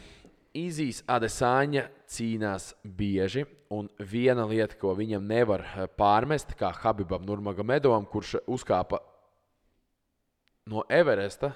Izijas 0.57 1.03
Adesāņa 1.11 1.87
cīnās 2.09 2.71
bieži, 2.83 3.45
un 3.75 3.91
viena 3.99 4.47
lieta, 4.49 4.79
ko 4.81 4.95
viņam 4.97 5.27
nevar 5.29 5.65
eh, 5.67 5.85
pārmest, 5.99 6.55
kā 6.59 6.71
Habibam 6.81 7.27
Nurmagamedovam, 7.27 8.07
kurš 8.09 8.39
uzkāpa 8.47 9.03
no 10.73 10.85
Everesta 10.89 11.53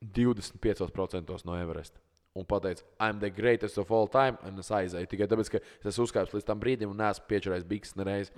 25% 0.00 1.44
no 1.44 1.56
Everesta. 1.58 1.98
Un 2.38 2.46
pateica, 2.46 2.84
I'm 3.00 3.18
the 3.18 3.30
greatest 3.30 3.78
of 3.78 3.90
all 3.90 4.06
time, 4.06 4.38
un 4.46 4.62
es 4.62 4.70
aizēju 4.70 5.10
tikai 5.10 5.26
tāpēc, 5.26 5.50
ka 5.50 5.58
es 5.58 5.90
esmu 5.90 6.06
uzkāpis 6.06 6.36
līdz 6.36 6.46
tam 6.46 6.60
brīdim 6.62 6.92
un 6.92 7.02
neesmu 7.02 7.26
piečurējis 7.26 7.66
bikses 7.66 7.98
nereiz. 7.98 8.30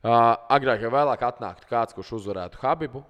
Uh, 0.00 0.34
agrāk 0.50 0.82
vai 0.88 0.90
vēlāk 0.96 1.22
atnāktu 1.28 1.70
kāds, 1.70 1.94
kurš 1.94 2.16
uzvarētu 2.18 2.58
Habibu, 2.64 3.04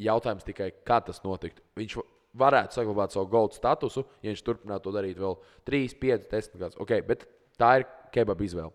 Jautājums 0.00 0.46
tikai, 0.46 0.70
kā 0.88 1.02
tas 1.04 1.20
notiktu. 1.22 1.60
Viņš 1.76 1.98
varētu 2.38 2.78
saglabāt 2.78 3.14
savu 3.14 3.28
golda 3.32 3.56
statusu, 3.56 4.04
ja 4.22 4.32
viņš 4.32 4.44
turpinātu 4.46 4.88
to 4.88 4.94
darīt 4.96 5.18
vēl 5.20 5.38
3, 5.68 5.96
5, 6.02 6.28
10 6.30 6.60
gadus. 6.60 6.78
Okay, 6.82 7.04
bet 7.06 7.26
tā 7.60 7.74
ir 7.80 7.88
kebaba 8.14 8.46
izvēle. 8.46 8.72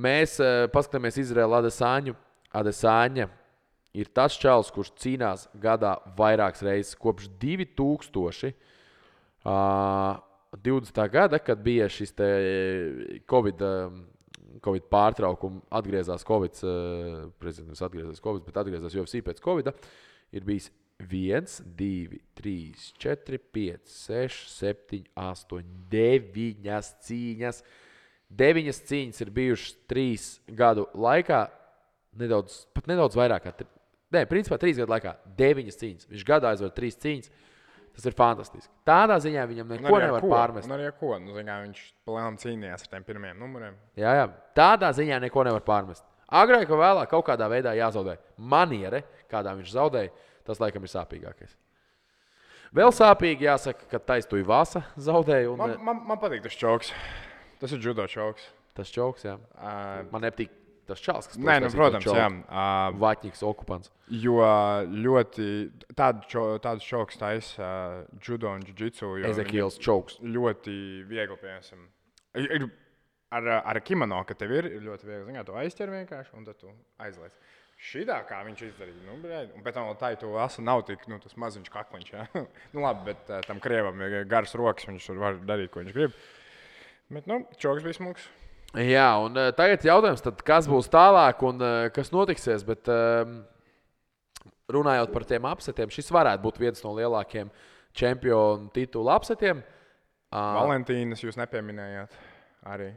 Mēs 0.00 0.38
uh, 0.42 0.64
paskatāmies 0.72 1.18
Izraēlu 1.22 1.58
Adesāņu. 1.60 2.16
Adesāņa 2.60 3.28
ir 4.00 4.10
tas 4.14 4.34
čels, 4.38 4.70
kurš 4.74 4.90
cīnās 5.02 5.46
gadā 5.62 5.96
vairākas 6.18 6.64
reizes 6.66 6.98
kopš 6.98 7.28
2000. 7.42 8.52
Uh, 9.40 10.18
20. 10.56 11.10
gada, 11.10 11.38
kad 11.38 11.58
bija 11.62 11.88
šis 11.88 12.12
te 12.12 12.28
Covid, 13.30 13.62
Covid 14.64 14.86
pārtraukums, 14.90 15.62
atgriezās 15.70 16.26
Covid, 16.26 16.58
prezidents 17.38 17.82
atgriezās 17.86 18.22
Covid, 18.24 18.44
bet 18.48 18.58
atgriezās 18.58 18.96
UFC 18.98 19.22
pēc 19.24 19.38
Covid, 19.44 19.70
ir 20.34 20.46
bijis 20.46 20.70
1, 21.00 21.62
2, 21.76 22.20
3, 22.34 22.74
4, 22.98 23.38
5, 23.38 23.88
6, 23.88 24.48
7, 24.60 25.04
8, 25.16 25.62
9 25.90 26.90
cīņas. 27.06 27.62
Deviņas 28.30 28.82
cīņas 28.86 29.24
ir 29.24 29.30
bijušas 29.34 29.76
trīs 29.90 30.26
gadu 30.46 30.86
laikā, 30.94 31.48
nedaudz, 32.20 32.64
pat 32.76 32.86
nedaudz 32.90 33.18
vairāk. 33.18 33.48
Nē, 34.14 34.24
principā 34.30 34.58
trīs 34.60 34.78
gadu 34.78 34.92
laikā 34.92 35.16
deviņas 35.38 35.80
cīņas. 35.80 36.10
Viņš 36.12 36.26
gadā 36.28 36.52
aizvar 36.54 36.74
trīs 36.76 36.98
cīņas. 37.00 37.32
Tas 37.90 38.06
ir 38.06 38.14
fantastiski. 38.14 38.70
Tādā 38.86 39.16
ziņā 39.22 39.44
viņam 39.50 39.72
neko 39.74 39.98
nevar 39.98 40.22
ko? 40.22 40.30
pārmest. 40.30 40.70
Arī 40.70 40.86
ar 40.86 40.94
ko? 40.94 41.16
Nu, 41.18 41.34
zin 41.34 41.48
kā, 41.50 41.56
viņš 41.64 41.80
plēnām 42.06 42.36
cīnījās 42.38 42.86
ar 42.86 42.92
tiem 42.92 43.06
pirmiem 43.08 43.40
numuriem. 43.40 43.74
Jā, 43.98 44.12
jā. 44.20 44.28
Tādā 44.56 44.92
ziņā 44.94 45.18
neko 45.26 45.42
nevar 45.48 45.64
pārmest. 45.66 46.06
Agrāk 46.30 46.70
vai 46.70 46.78
vēlāk 46.84 47.10
kaut 47.10 47.26
kādā 47.26 47.48
veidā 47.50 47.74
jāzaudē. 47.74 48.14
Maniere, 48.38 49.02
kādā 49.30 49.56
viņš 49.58 49.72
zaudēja, 49.74 50.12
tas 50.50 50.60
laikam 50.62 50.84
ir 50.86 50.92
sāpīgākais. 50.92 51.56
Vēl 52.76 52.92
sāpīgi 52.94 53.48
jāsaka, 53.48 53.88
ka 53.90 53.98
taisnība 54.12 54.46
Vāsa 54.52 54.84
zaudēja. 54.94 55.50
Un, 55.50 55.58
Man, 55.58 55.76
man, 55.82 56.02
man 56.12 56.20
patīk 56.22 56.44
tas 56.44 56.54
čoks. 56.58 56.92
Tas 57.60 57.72
ir 57.74 57.82
judo 57.82 58.06
čoks. 58.10 58.44
tas 58.78 58.88
čauks, 58.94 59.24
jā. 59.26 59.34
Uh, 59.58 60.04
Man 60.12 60.22
nepatīk 60.22 60.52
tas 60.86 61.02
čels, 61.02 61.26
kas 61.30 61.38
nē, 61.38 61.56
nu, 61.62 61.68
protams, 61.74 62.06
jā. 62.06 62.28
Uh, 62.46 62.94
Vaķis, 62.98 63.42
okupants. 63.46 63.90
jo 64.10 64.38
ļoti 64.90 65.48
tādu, 65.98 66.24
čo, 66.30 66.44
tādu 66.62 66.82
čoks 66.86 67.18
taisa 67.20 67.66
uh, 67.66 68.20
judo 68.22 68.50
un 68.54 68.62
Ezekiels 69.28 69.78
čauks. 69.82 70.16
viņi 70.22 70.34
Ļoti 70.38 70.74
viegli, 71.10 71.36
piemēram. 71.42 71.84
Ir, 72.38 72.66
ar, 73.34 73.50
ar 73.74 73.80
kimono, 73.86 74.22
ka 74.26 74.34
tev 74.38 74.54
ir 74.56 74.70
ļoti 74.82 75.06
viegli. 75.10 75.26
Zināt, 75.30 75.46
tu 75.50 75.58
aizķer 75.58 75.92
vienkārši 75.98 76.34
un 76.38 76.46
tad 76.48 76.58
tu 76.62 76.72
aizliec. 77.02 77.34
Šitā 77.80 78.18
kā 78.28 78.42
viņš 78.44 78.64
izdarīja, 78.66 79.04
nu, 79.06 79.14
un 79.56 79.62
pēc 79.64 79.76
tam 79.76 79.86
vēl 79.88 79.96
tā, 80.00 80.10
tu 80.20 80.34
asa 80.36 80.60
nav 80.60 80.82
tik 80.88 81.06
nu, 81.08 81.16
maziņš 81.16 81.70
kakliņš. 81.72 82.10
Ja? 82.12 82.26
nu, 82.74 82.82
labi, 82.84 83.06
bet 83.08 83.30
uh, 83.32 83.40
tam 83.46 83.62
krievam 83.62 84.02
ir 84.04 84.26
garas 84.28 84.52
rokas, 84.58 84.88
viņš 84.90 85.08
var 85.16 85.40
darīt, 85.48 85.72
ko 85.72 85.80
viņš 85.80 85.96
grib. 85.96 86.18
Bet, 87.10 87.24
nu, 87.30 87.40
čoks 87.58 87.86
bija 87.86 87.96
smūgs. 87.96 88.28
Jā, 88.76 89.08
un 89.24 89.38
uh, 89.40 89.48
tagad 89.56 89.86
jautājums, 89.88 90.20
tad, 90.22 90.44
kas 90.46 90.68
būs 90.70 90.92
tālāk 90.92 91.40
un 91.48 91.64
uh, 91.64 91.86
kas 91.94 92.12
notiksies. 92.14 92.66
Bet, 92.68 92.90
um, 92.92 93.40
runājot 94.70 95.12
par 95.12 95.26
tiem 95.28 95.46
apsetiem, 95.50 95.92
šis 95.92 96.10
varētu 96.14 96.44
būt 96.44 96.60
viens 96.62 96.82
no 96.84 96.94
lielākajiem 96.96 97.50
čempionu 97.96 98.70
titulu 98.74 99.12
apsetiem. 99.16 99.62
Uh, 100.30 100.60
Valentīnas 100.60 101.24
jūs 101.24 101.38
nepieminējāt 101.40 102.14
arī. 102.70 102.92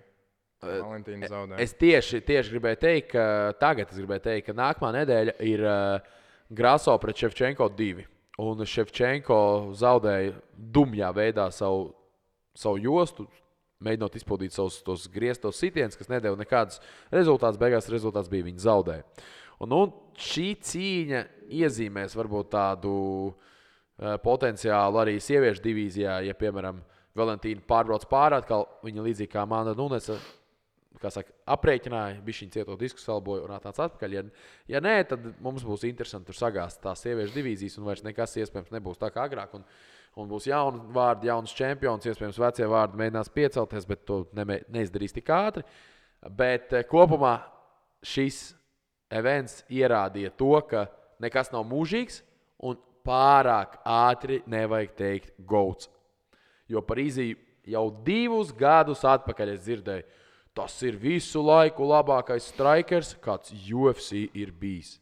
Valentīna 0.63 1.29
zaudēja. 1.29 1.60
Es 1.63 1.75
tieši, 1.79 2.22
tieši 2.25 2.55
gribēju 2.55 2.79
teikt, 2.82 3.12
ka 3.13 3.25
tagad 3.60 3.91
es 3.91 4.00
gribēju 4.00 4.24
teikt, 4.27 4.48
ka 4.48 4.55
nākamā 4.58 4.91
nedēļa 5.00 5.36
ir 5.48 5.63
uh, 5.67 6.12
Graso 6.53 6.96
pret 7.01 7.20
Ševčenko 7.20 7.70
2. 7.77 8.05
Un 8.43 8.65
Ševčenko 8.65 9.39
zaudēja 9.77 10.34
dumjā 10.74 11.12
veidā 11.13 11.50
savu, 11.53 11.91
savu 12.58 12.82
jostu, 12.82 13.27
mēģinot 13.84 14.17
izpildīt 14.17 14.55
savus 14.55 14.79
tos 14.86 15.05
grieztos 15.12 15.60
sitienus, 15.62 15.98
kas 16.00 16.10
nedēļa 16.12 16.39
nekādus 16.41 16.82
rezultātus. 17.13 17.62
Beigās 17.62 17.89
rezultāts 17.91 18.32
bija 18.32 18.48
viņa 18.48 18.63
zaudēja. 18.65 19.05
Un, 19.62 19.70
nu, 19.72 19.82
šī 20.20 20.48
cīņa 20.65 21.25
iezīmēs 21.62 22.15
varbūt 22.17 22.50
tādu 22.55 22.93
uh, 23.29 24.15
potenciālu 24.24 25.03
arī 25.03 25.20
sieviešu 25.22 25.63
divīzijā, 25.63 26.22
ja, 26.27 26.38
piemēram, 26.38 26.82
Valentīna 27.13 27.62
pārbrauc 27.70 28.08
pāri 28.10 28.39
atkal, 28.39 28.63
viņa 28.82 29.03
līdzīgi 29.05 29.29
kā 29.29 29.43
Māna 29.46 29.75
Nunesa 29.77 30.15
saka, 31.01 31.33
aprēķināja, 31.55 32.21
bija 32.25 32.39
šī 32.39 32.47
cieto 32.53 32.75
disku 32.79 33.01
salboju 33.01 33.47
un 33.47 33.55
atnāca 33.55 33.88
atpakaļ. 33.88 34.15
Ja, 34.15 34.23
ja 34.75 34.81
nē, 34.83 34.95
tad 35.09 35.25
mums 35.43 35.65
būs 35.67 35.85
interesanti 35.89 36.29
tur 36.29 36.38
sagāzt 36.38 36.81
tās 36.83 37.03
sieviešu 37.03 37.35
divīzijas, 37.35 37.79
un 37.79 37.88
vairs 37.89 38.05
nekas 38.05 38.38
iespējams 38.39 38.73
nebūs 38.75 39.01
tā 39.01 39.09
kā 39.13 39.25
agrāk. 39.27 39.55
Un, 39.57 39.65
un 40.19 40.29
būs 40.29 40.47
jauni 40.47 40.83
vārdi, 40.95 41.31
jauns 41.31 41.55
čempions, 41.57 42.07
iespējams, 42.07 42.39
vecie 42.39 42.69
vārdi 42.69 43.00
mēģinās 43.01 43.33
piecelties, 43.33 43.88
bet 43.89 44.05
to 44.07 44.23
ne, 44.38 44.62
neizdarīs 44.73 45.15
tik 45.15 45.31
ātri. 45.33 45.65
Bet 46.31 46.71
eh, 46.73 46.85
kopumā 46.88 47.38
šis 48.03 48.53
events 49.13 49.62
pierādīja 49.67 50.33
to, 50.38 50.55
ka 50.69 50.88
nekas 51.23 51.51
nav 51.53 51.65
mūžīgs 51.69 52.21
un 52.63 52.79
pārāk 53.03 53.79
ātri 53.88 54.41
nevajag 54.50 54.93
teikt 55.00 55.33
gauts. 55.47 55.89
Jo 56.71 56.81
par 56.85 57.01
īziju 57.01 57.38
jau 57.67 57.88
divus 58.05 58.51
gadus 58.55 59.03
atpakaļ 59.07 59.53
es 59.53 59.63
dzirdēju, 59.65 60.05
Tas 60.53 60.75
ir 60.86 61.00
visu 61.01 61.41
laiku 61.41 61.88
labākais 61.89 62.51
strikers, 62.51 63.15
kāds 63.24 63.53
UFC 63.74 64.27
ir 64.38 64.51
bijis. 64.53 65.00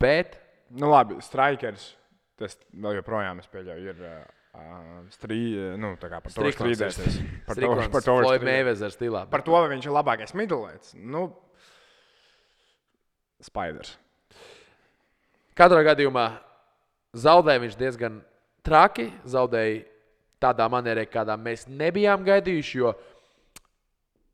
Bet. 0.00 0.38
Nu, 0.72 0.88
labi, 0.88 1.18
strikers. 1.22 1.92
Tas 2.40 2.56
vēl 2.72 2.96
joprojām, 2.98 3.38
ir 3.78 4.00
uh, 4.00 4.24
strī, 5.14 5.38
nu, 5.78 5.92
par 6.00 6.16
to 6.32 6.50
strīdēties. 6.56 7.20
Par 7.46 7.60
to, 7.60 7.70
par 7.92 8.06
to 8.06 8.16
Mayweather 8.42 8.90
stilā. 8.90 9.26
Par 9.30 9.44
to, 9.46 9.54
vai 9.54 9.68
viņš 9.76 9.86
ir 9.86 9.94
labākais 9.94 10.34
midlēts. 10.34 10.96
Nu, 10.96 11.28
Spiders. 13.44 13.98
Katrā 15.54 15.82
gadījumā 15.86 16.28
zaudēja 17.14 17.62
viņš 17.62 17.76
diezgan 17.78 18.22
traki. 18.64 19.10
Zaudēja 19.28 19.84
tādā 20.42 20.66
manierē, 20.72 21.04
kādā 21.10 21.36
mēs 21.40 21.66
nebijām 21.68 22.24
gaidījuši. 22.26 22.78
Jo 22.80 22.94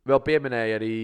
vēl 0.09 0.21
pieminēja 0.25 0.79
arī 0.79 0.95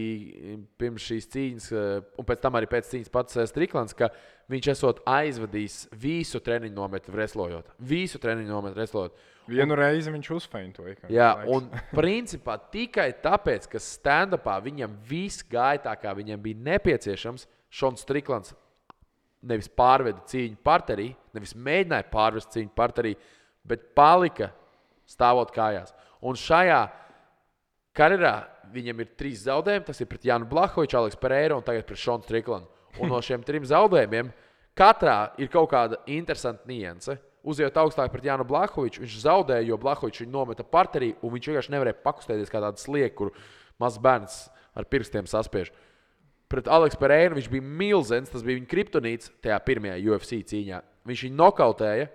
pirms 0.81 1.05
šīs 1.05 1.29
cīņas, 1.33 1.69
un 2.17 2.27
pēc 2.29 2.43
tam 2.43 2.59
arī 2.59 2.69
pēc 2.71 2.91
cīņas 2.93 3.13
pats 3.13 3.39
eh, 3.39 3.47
Striklants, 3.51 3.97
ka 3.97 4.11
viņš 4.53 4.69
esot 4.73 5.01
aizvadījis 5.11 5.79
visu 6.01 6.41
treniņu 6.45 6.77
nometni 6.77 7.15
vreslojot. 7.15 7.73
Visu 7.79 8.21
treniņu 8.23 8.53
nometni 8.53 8.79
vreslojot. 8.79 9.17
Vienu 9.47 9.77
un, 9.77 9.79
reizi 9.79 10.13
viņš 10.15 10.31
uzfeintoja. 10.39 10.97
Jā, 11.13 11.31
un 11.53 11.69
principā 11.93 12.57
tikai 12.73 13.11
tāpēc, 13.23 13.69
ka 13.71 13.83
stand-upā 13.83 14.59
viņam 14.65 14.97
viss 15.07 15.45
gāja 15.47 15.85
tā, 15.87 15.95
kā 16.01 16.15
viņam 16.17 16.43
bija 16.43 16.65
nepieciešams, 16.73 17.47
Šons 17.77 18.07
Striklants 18.07 18.55
nevis 19.47 19.69
pārveda 19.69 20.23
cīņu 20.31 20.59
parterī, 20.65 21.11
nevis 21.37 21.53
mēģināja 21.59 22.07
pārvest 22.11 22.55
cīņu 22.55 22.73
parterī, 22.79 23.13
bet 23.67 23.91
palika 23.99 24.51
stāvot 25.07 25.53
kājās. 25.55 25.93
Un 26.27 26.39
šajā 26.39 26.81
karjerā 27.97 28.35
viņam 28.77 29.03
ir 29.03 29.13
trīs 29.19 29.45
zaudējumi. 29.47 29.87
Tas 29.89 30.01
ir 30.03 30.09
pret 30.11 30.27
Jānu 30.29 30.49
Blahoviču, 30.51 30.99
Aleksu 31.01 31.21
Pereiru 31.23 31.59
un 31.59 31.65
tagad 31.67 31.87
pret 31.89 32.01
Šonu 32.01 32.27
Striklanu. 32.27 32.69
Un 33.01 33.11
no 33.13 33.21
šiem 33.25 33.43
trim 33.45 33.65
zaudējumiem 33.69 34.31
katrā 34.77 35.33
ir 35.41 35.51
kaut 35.53 35.71
kāda 35.73 36.01
interesanta 36.13 36.69
nianse. 36.69 37.19
Uzejot 37.47 37.79
augstāk 37.79 38.11
pret 38.11 38.27
Jānu 38.27 38.47
Blahoviču, 38.49 39.05
viņš 39.05 39.19
zaudēja, 39.23 39.69
jo 39.69 39.79
Blahovičs 39.81 40.25
viņu 40.25 40.33
nometa 40.35 40.67
parterī, 40.67 41.13
un 41.23 41.35
viņš 41.35 41.51
vienkārši 41.51 41.75
nevarēja 41.77 42.03
pakustēties 42.03 42.51
kā 42.51 42.63
tāds 42.65 42.87
slieks, 42.87 43.15
kur 43.19 43.31
mazs 43.83 44.01
bērns 44.03 44.39
ar 44.77 44.89
pirkstiem 44.91 45.29
saspiež. 45.31 45.71
Pret 46.51 46.69
Aleksu 46.71 46.99
Pereiru 47.01 47.39
viņš 47.39 47.49
bija 47.51 47.71
milzīgs, 47.83 48.31
tas 48.31 48.45
bija 48.47 48.61
viņa 48.61 48.71
kriptonīts 48.71 49.31
tajā 49.43 49.59
pirmajā 49.67 49.99
UFC 50.11 50.41
cīņā. 50.51 50.83
Viņš 51.07 51.25
viņu 51.27 51.39
nokautēja, 51.39 52.09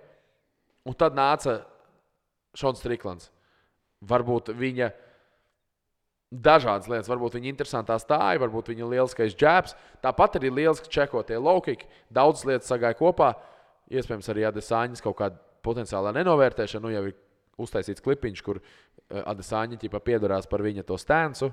un 0.88 0.96
tad 0.96 1.16
nāca 1.16 1.62
Šons 2.56 2.80
Striklans. 2.80 3.30
Varbūt 4.04 4.52
viņa 4.58 4.90
dažādas 6.32 6.88
lietas. 6.88 7.10
Varbūt 7.12 7.36
viņa 7.36 7.50
interesantā 7.50 7.98
stāja, 8.00 8.40
varbūt 8.42 8.72
viņa 8.72 8.88
lieliskais 8.88 9.36
džēbs. 9.36 9.76
Tāpat 10.04 10.38
arī 10.40 10.52
lieliski 10.52 10.90
čekotie 10.92 11.38
laukīgi. 11.38 11.88
Daudzas 12.12 12.46
lietas 12.48 12.70
sagāja 12.72 12.96
kopā. 12.98 13.34
Iespējams, 13.92 14.30
arī 14.32 14.46
Adesāņas 14.48 15.04
kaut 15.04 15.18
kāda 15.18 15.40
potenciālā 15.66 16.14
nenovērtēšana. 16.16 16.84
Nu, 16.86 16.94
jau 16.94 17.04
ir 17.10 17.18
uztaisīts 17.60 18.04
klipiņš, 18.04 18.44
kur 18.46 18.62
eh, 18.62 19.20
Adesāņa 19.20 19.82
piedarās 20.00 20.48
par 20.48 20.64
viņa 20.64 20.86
to 20.88 20.98
stēnsu. 21.00 21.52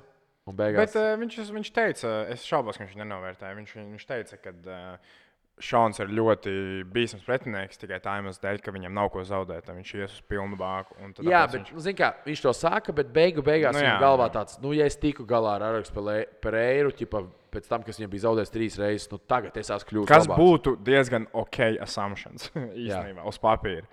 Bet 0.49 0.95
uh, 0.97 1.11
viņš, 1.19 1.35
viņš 1.53 1.69
teica, 1.75 2.11
es 2.33 2.45
šaubos, 2.47 2.79
ka 2.79 2.87
viņš 2.87 2.95
nenovērtēja. 2.97 3.57
Viņš, 3.59 3.73
viņš 3.91 4.05
teica, 4.09 4.39
ka 4.41 4.53
uh, 4.55 5.17
Šāns 5.59 5.99
ir 5.99 6.11
ļoti 6.15 6.51
bīstams 6.87 7.25
pretinieks 7.27 7.81
tikai 7.81 7.97
tā 8.03 8.13
iemesla 8.19 8.45
dēļ, 8.45 8.61
ka 8.63 8.71
viņam 8.71 8.93
nav 8.95 9.09
ko 9.11 9.23
zaudēt. 9.27 9.67
Viņš 9.67 9.91
ies 9.97 10.13
uz 10.13 10.21
pilnu 10.31 10.55
bāku. 10.59 10.95
Jā, 11.25 11.41
bet 11.49 11.57
viņš... 11.57 11.73
Nu, 11.75 11.93
kā, 11.99 12.13
viņš 12.23 12.43
to 12.45 12.53
saka, 12.55 12.95
bet 12.95 13.11
beigu 13.15 13.43
beigās 13.45 13.75
nu, 13.75 13.81
jā, 13.81 13.89
viņam 13.89 14.05
galvā 14.05 14.29
jā. 14.29 14.35
tāds, 14.37 14.59
nu, 14.63 14.71
ja 14.77 14.87
es 14.87 14.95
tiku 14.99 15.27
galā 15.27 15.57
ar 15.57 15.67
Arāķu 15.67 16.05
Pereiru, 16.43 16.93
ķipa, 16.95 17.23
pēc 17.53 17.67
tam, 17.67 17.83
kas 17.83 17.99
viņam 17.99 18.13
bija 18.13 18.25
zaudējis 18.27 18.53
trīs 18.55 18.79
reizes, 18.79 19.09
nu, 19.11 19.19
tagad 19.29 19.59
es 19.59 19.71
esmu 19.75 19.91
kļuvis. 19.91 20.09
Kas 20.11 20.27
labāks. 20.27 20.41
būtu 20.43 20.75
diezgan 20.87 21.27
ok 21.43 21.61
assumptions 21.83 22.51
īstenībā 22.85 23.27
uz 23.27 23.41
papīra. 23.43 23.87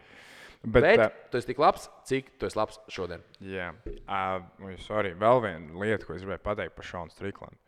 Bet, 0.66 0.82
bet 0.82 0.98
uh, 0.98 1.12
tu 1.30 1.38
esi 1.38 1.52
tik 1.52 1.60
labs, 1.62 1.86
cik 2.08 2.32
tu 2.40 2.48
esi 2.48 2.58
labs 2.58 2.80
šodien. 2.90 3.22
Jā, 3.44 3.70
uh, 4.06 4.72
sorry, 4.82 5.12
vēl 5.18 5.42
viena 5.44 5.82
lieta, 5.82 6.06
ko 6.06 6.16
es 6.16 6.24
gribēju 6.24 6.42
pateikt 6.42 6.74
par 6.78 6.88
Šānu 6.88 7.14
Striklandu. 7.14 7.58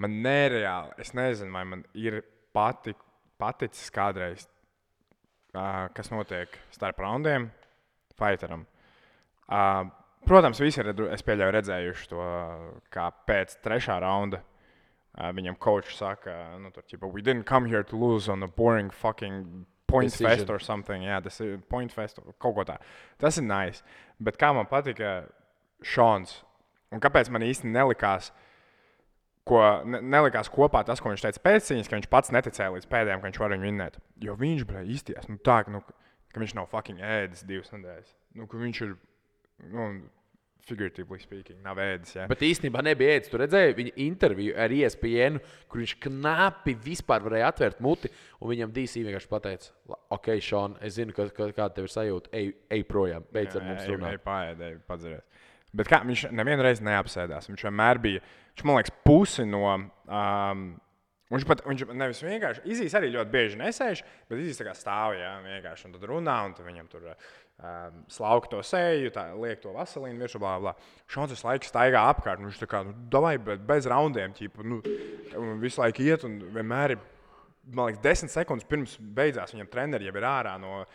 Man 0.00 0.18
nereāli, 0.24 0.92
es 1.00 1.14
nezinu, 1.16 1.54
vai 1.54 1.62
man 1.70 1.84
ir 1.96 2.20
patīk 2.54 2.98
paticis 3.40 3.90
kādreiz, 3.94 4.46
uh, 5.54 5.88
kas 5.94 6.10
notiek 6.12 6.58
starp 6.74 7.02
raundiem, 7.02 7.50
fighteram. 8.18 8.64
Uh, 9.44 9.84
protams, 10.28 10.62
visi 10.62 10.80
ir 10.82 10.92
pieļauju, 10.94 11.54
redzējuši 11.58 12.10
to, 12.12 12.24
kā 12.94 13.10
pēc 13.28 13.58
trešā 13.64 13.98
raunda 14.04 14.40
uh, 14.40 15.30
viņam 15.36 15.58
kočs 15.60 15.98
saka, 16.00 16.36
nu, 16.62 16.72
tur, 16.74 16.86
ķipa, 16.88 17.10
we 17.12 17.22
didn't 17.22 17.48
come 17.48 17.68
here 17.70 17.84
to 17.84 17.96
lose 17.96 18.28
on 18.28 18.42
a 18.42 18.48
boring 18.48 18.90
fucking 18.90 19.66
point 19.86 20.10
Decision. 20.10 20.30
fest 20.30 20.50
or 20.50 20.58
something. 20.58 21.04
Jā, 21.04 21.20
tas 21.22 21.40
ir 21.44 21.58
point 21.70 21.92
fest, 21.92 22.18
kaut 22.38 22.56
ko 22.56 22.64
tādu. 22.66 22.82
Tas 23.20 23.38
ir 23.38 23.46
nice. 23.46 23.84
Bet 24.18 24.40
kā 24.40 24.54
man 24.56 24.66
patika 24.70 25.24
Šons, 25.84 26.40
un 26.94 27.02
kāpēc 27.02 27.28
man 27.34 27.44
īsti 27.44 27.68
nelikās, 27.68 28.30
uh, 28.30 28.43
ko 29.48 29.60
ne, 29.88 30.00
nelikās 30.14 30.48
kopā 30.52 30.82
tas, 30.88 31.02
ko 31.02 31.12
viņš 31.12 31.26
teica 31.26 31.44
pēc 31.44 31.68
cīņas, 31.68 31.90
ka 31.90 31.98
viņš 31.98 32.10
pats 32.12 32.32
neticēja 32.34 32.72
līdz 32.74 32.90
pēdējiem, 32.90 33.20
ka 33.22 33.28
viņš 33.28 33.40
var 33.42 33.54
viņu 33.54 33.68
vinnēt. 33.68 34.00
Jo 34.24 34.36
viņš 34.40 34.66
bija 34.70 34.84
īsties, 34.96 35.30
nu, 35.30 35.38
tā, 35.44 35.60
nu, 35.72 35.82
ka 35.84 36.42
viņš 36.42 36.56
nav 36.58 36.68
fucking 36.72 37.02
ēdis 37.04 37.46
divas 37.48 37.72
nedēļas. 37.74 38.14
Nu, 38.40 38.48
viņš 38.48 38.84
ir, 38.86 38.94
nu, 39.70 39.88
figuratīvi 40.64 41.18
speaking, 41.20 41.58
nav 41.64 41.78
ēdis. 41.82 42.14
Ja? 42.16 42.26
Bet 42.30 42.42
īstenībā 42.46 42.82
nebija 42.84 43.18
ēdis. 43.18 43.30
Tur 43.32 43.42
redzēju 43.44 43.76
viņa 43.78 43.92
interviju 44.06 44.54
ar 44.64 44.72
ESPN, 44.72 45.40
kur 45.68 45.82
viņš 45.82 45.94
knapi 46.06 46.76
vispār 46.84 47.24
varēja 47.26 47.50
atvērt 47.52 47.82
muti. 47.84 48.10
Un 48.40 48.52
viņam 48.52 48.72
DC 48.74 49.04
vienkārši 49.04 49.30
pateica, 49.30 49.74
ok, 50.16 50.30
Šon, 50.44 50.78
es 50.84 50.96
zinu, 50.96 51.14
ka, 51.16 51.28
ka, 51.34 51.50
kāda 51.52 51.72
tev 51.76 51.88
ir 51.88 51.94
sajūta. 51.94 52.32
Ej, 52.40 52.54
ej 52.72 52.86
projām, 52.88 53.26
beidz 53.34 53.58
ar 53.58 53.66
mums 53.68 53.84
runāt. 53.90 54.16
Ej, 54.16 54.22
paēdēji, 54.24 54.80
padzerēt. 54.88 55.44
Bet 55.74 55.90
kā, 55.90 56.00
viņš 56.06 56.28
nevienu 56.32 56.64
reizi 56.64 56.86
neapsēdās. 56.86 57.50
Viņš 57.50 57.66
vienmēr 57.68 58.00
bija 58.02 58.24
Viņš 58.54 58.66
man 58.66 58.78
liekas, 58.78 58.96
pusi 59.06 59.46
no. 59.48 59.66
Um, 60.06 60.66
Viņš 61.32 61.46
pat 61.48 61.62
viņš 61.64 61.86
nevis 61.96 62.20
vienkārši 62.22 62.62
izīs 62.68 62.94
arī 62.94 63.08
ļoti 63.14 63.32
bieži 63.32 63.56
nesēž, 63.58 64.02
bet 64.28 64.42
izīs 64.42 64.58
tā 64.60 64.66
kā 64.68 64.74
stāv, 64.76 65.14
jā, 65.16 65.30
vienkārši 65.42 65.88
un 65.88 65.94
tad 65.96 66.04
runā, 66.06 66.34
un 66.46 66.52
tad 66.54 66.66
viņam 66.68 66.90
tur 66.92 67.06
um, 67.08 67.96
slauka 68.12 68.50
to 68.52 68.60
seju, 68.66 69.10
tā, 69.14 69.24
liek 69.40 69.62
to 69.62 69.72
vaselīnu 69.74 70.20
virsū, 70.20 70.38
bla, 70.42 70.58
bla. 70.62 70.74
Šāds 71.10 71.32
tas 71.32 71.44
laiks 71.46 71.72
staigā 71.72 72.02
apkārt, 72.10 72.42
viņš 72.44 72.60
tā 72.60 72.68
kā, 72.70 72.82
nu, 72.86 72.92
davai, 73.10 73.38
bet 73.42 73.64
bez 73.66 73.88
raundiem, 73.90 74.36
ķipa, 74.36 74.66
nu, 74.68 74.82
visu 75.64 75.82
laiku 75.82 76.04
iet, 76.04 76.28
un 76.28 76.36
vienmēr 76.54 76.94
ir, 76.98 77.08
man 77.72 77.88
liekas, 77.88 78.04
desmit 78.04 78.34
sekundes 78.36 78.68
pirms 78.68 78.98
beidzās 79.00 79.56
viņam 79.56 79.72
treneri 79.72 80.10
jau 80.10 80.14
ir 80.20 80.28
ārā 80.28 80.54
no 80.60 80.84
uh, 80.84 80.92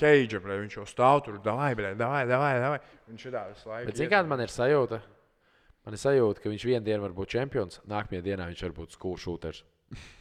keidža, 0.00 0.40
viņš 0.48 0.80
jau 0.80 0.88
stāv 0.88 1.22
tur, 1.28 1.38
davai, 1.44 1.74
davai, 1.76 2.24
davai, 2.26 2.56
davai. 2.64 2.82
Viņš 3.12 3.28
ir 3.28 3.36
tāds 3.36 3.68
laiks. 3.68 3.92
Bet, 3.92 4.00
zini, 4.00 4.10
kāda 4.16 4.32
man 4.32 4.42
ir 4.42 4.56
sajūta? 4.56 5.04
Man 5.86 5.94
ir 5.96 6.02
sajūta, 6.02 6.42
ka 6.44 6.50
viņš 6.52 6.64
vienā 6.68 6.84
dienā 6.84 7.00
var 7.06 7.14
būt 7.16 7.34
čempions, 7.36 7.80
nākamajā 7.88 8.24
dienā 8.26 8.48
viņš 8.50 8.64
var 8.68 8.78
būt 8.82 8.98
shooters. 9.22 9.64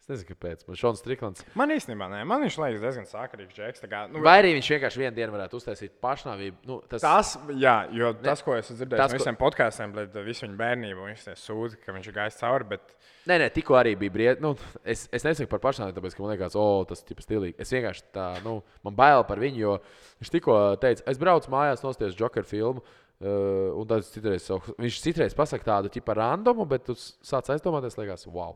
Es 0.00 0.08
nezinu, 0.08 0.30
kāpēc. 0.32 0.62
Man 0.66 0.78
Šons 0.80 1.02
Striklands. 1.02 1.42
Man 1.60 1.70
īstenībā 1.74 2.06
nē, 2.08 2.22
man 2.26 2.40
viņš 2.42 2.54
liekas 2.56 2.80
diezgan 2.82 3.04
sakarīgs 3.06 3.52
džeks. 3.54 3.82
Kā, 3.84 3.98
nu, 4.10 4.22
Vai 4.24 4.38
arī 4.40 4.54
viņš 4.56 4.70
vienkārši 4.72 5.00
vienā 5.02 5.10
dienā 5.14 5.34
varētu 5.34 5.58
uztaisīt 5.60 5.92
pašnāvību. 6.02 6.56
Nu, 6.66 6.78
tas, 6.88 7.04
Tas, 7.04 7.32
jā, 7.60 7.74
jo 7.94 8.08
tas, 8.24 8.40
ko 8.42 8.56
es 8.56 8.70
dzirdēju 8.72 8.96
Tas, 8.96 9.12
no 9.12 9.18
ko- 9.18 9.20
visiem 9.20 9.38
podkāstiem, 9.38 9.92
bet 9.98 10.16
visu 10.24 10.46
viņa 10.46 10.56
bērnību, 10.62 11.04
viņš 11.10 11.26
sūdz, 11.44 11.76
ka 11.84 11.92
viņš 11.94 12.08
ir 12.10 12.16
gājis 12.16 12.40
cauri. 12.40 12.68
Bet 12.72 12.96
Nē, 13.28 13.36
nē, 13.44 13.50
tikko 13.54 13.76
arī 13.76 13.92
bija 14.00 14.14
briesmīgi. 14.16 14.42
Nu, 14.48 14.54
es, 14.88 15.04
es 15.12 15.28
nesaku 15.28 15.52
par 15.52 15.60
pašnāvību, 15.68 15.98
tāpēc, 16.00 16.16
ka 16.16 16.24
man 16.24 16.32
liekas, 16.32 16.56
o, 16.58 16.66
tas 16.88 17.04
ir 17.04 17.20
stilīgi. 17.20 17.58
Es 17.60 17.76
vienkārši 17.76 18.08
tā, 18.16 18.26
nu, 18.48 18.56
man 18.88 18.96
bail 18.96 19.22
par 19.28 19.38
viņu, 19.44 19.62
jo 19.66 19.76
viņš 20.24 20.32
tikko 20.38 20.56
teica, 20.80 21.04
es 21.12 21.20
braucu 21.20 21.52
mājās, 21.52 21.84
nosties 21.84 22.16
Joker 22.18 22.48
filmu. 22.48 22.82
Uh, 23.20 23.74
un 23.76 23.84
tad 23.84 24.00
es 24.00 24.08
citreiz, 24.14 24.46
viņš 24.80 24.98
citreiz 25.04 25.34
pasakā 25.36 25.66
tādu 25.66 25.90
tipu 25.92 26.14
randomu, 26.16 26.64
bet 26.64 26.86
tu 26.86 26.94
sāc 26.96 27.50
aizdomāties, 27.52 27.98
liekas, 27.98 28.24
wow. 28.32 28.54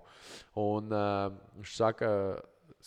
Un 0.57 0.89
uh, 0.89 1.27
viņš 1.59 1.75
saka, 1.77 2.09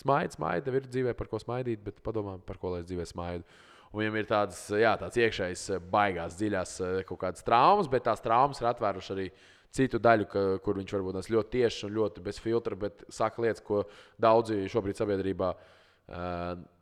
smaidi, 0.01 0.33
smaidi, 0.33 0.65
tev 0.65 0.79
ir 0.79 0.87
dzīvē 0.89 1.13
par 1.19 1.29
ko 1.29 1.37
smaidīt, 1.43 1.83
bet 1.85 2.01
padomā, 2.01 2.39
par 2.49 2.57
ko 2.57 2.73
lai 2.73 2.81
es 2.81 2.89
dzīvē 2.89 3.05
smaidu. 3.05 3.45
Un 3.91 4.01
viņam 4.01 4.17
ir 4.17 4.27
tāds, 4.31 4.63
jā, 4.73 4.95
tāds 4.97 5.21
iekšējs, 5.21 5.67
eh, 5.75 5.85
baigās, 5.93 6.35
dziļās 6.41 6.73
kaut 7.07 7.21
kādas 7.21 7.45
traumas, 7.45 7.87
bet 7.93 8.03
tās 8.09 8.25
traumas 8.25 8.59
ir 8.59 8.71
atvērušas 8.73 9.13
arī 9.13 9.29
citu 9.77 10.01
daļu, 10.01 10.27
ka, 10.33 10.43
kur 10.65 10.81
viņš 10.81 10.97
varbūt 10.97 11.21
tas 11.21 11.29
ļoti 11.31 11.59
tieši 11.59 11.85
un 11.87 11.95
ļoti 12.01 12.25
bez 12.25 12.41
filtra, 12.41 12.75
bet 12.75 13.05
saka 13.13 13.45
lietas, 13.45 13.61
ko 13.63 13.85
daudzi 14.17 14.65
šobrīd 14.73 14.97
sabiedrībā 14.97 15.53
uh, 15.53 15.76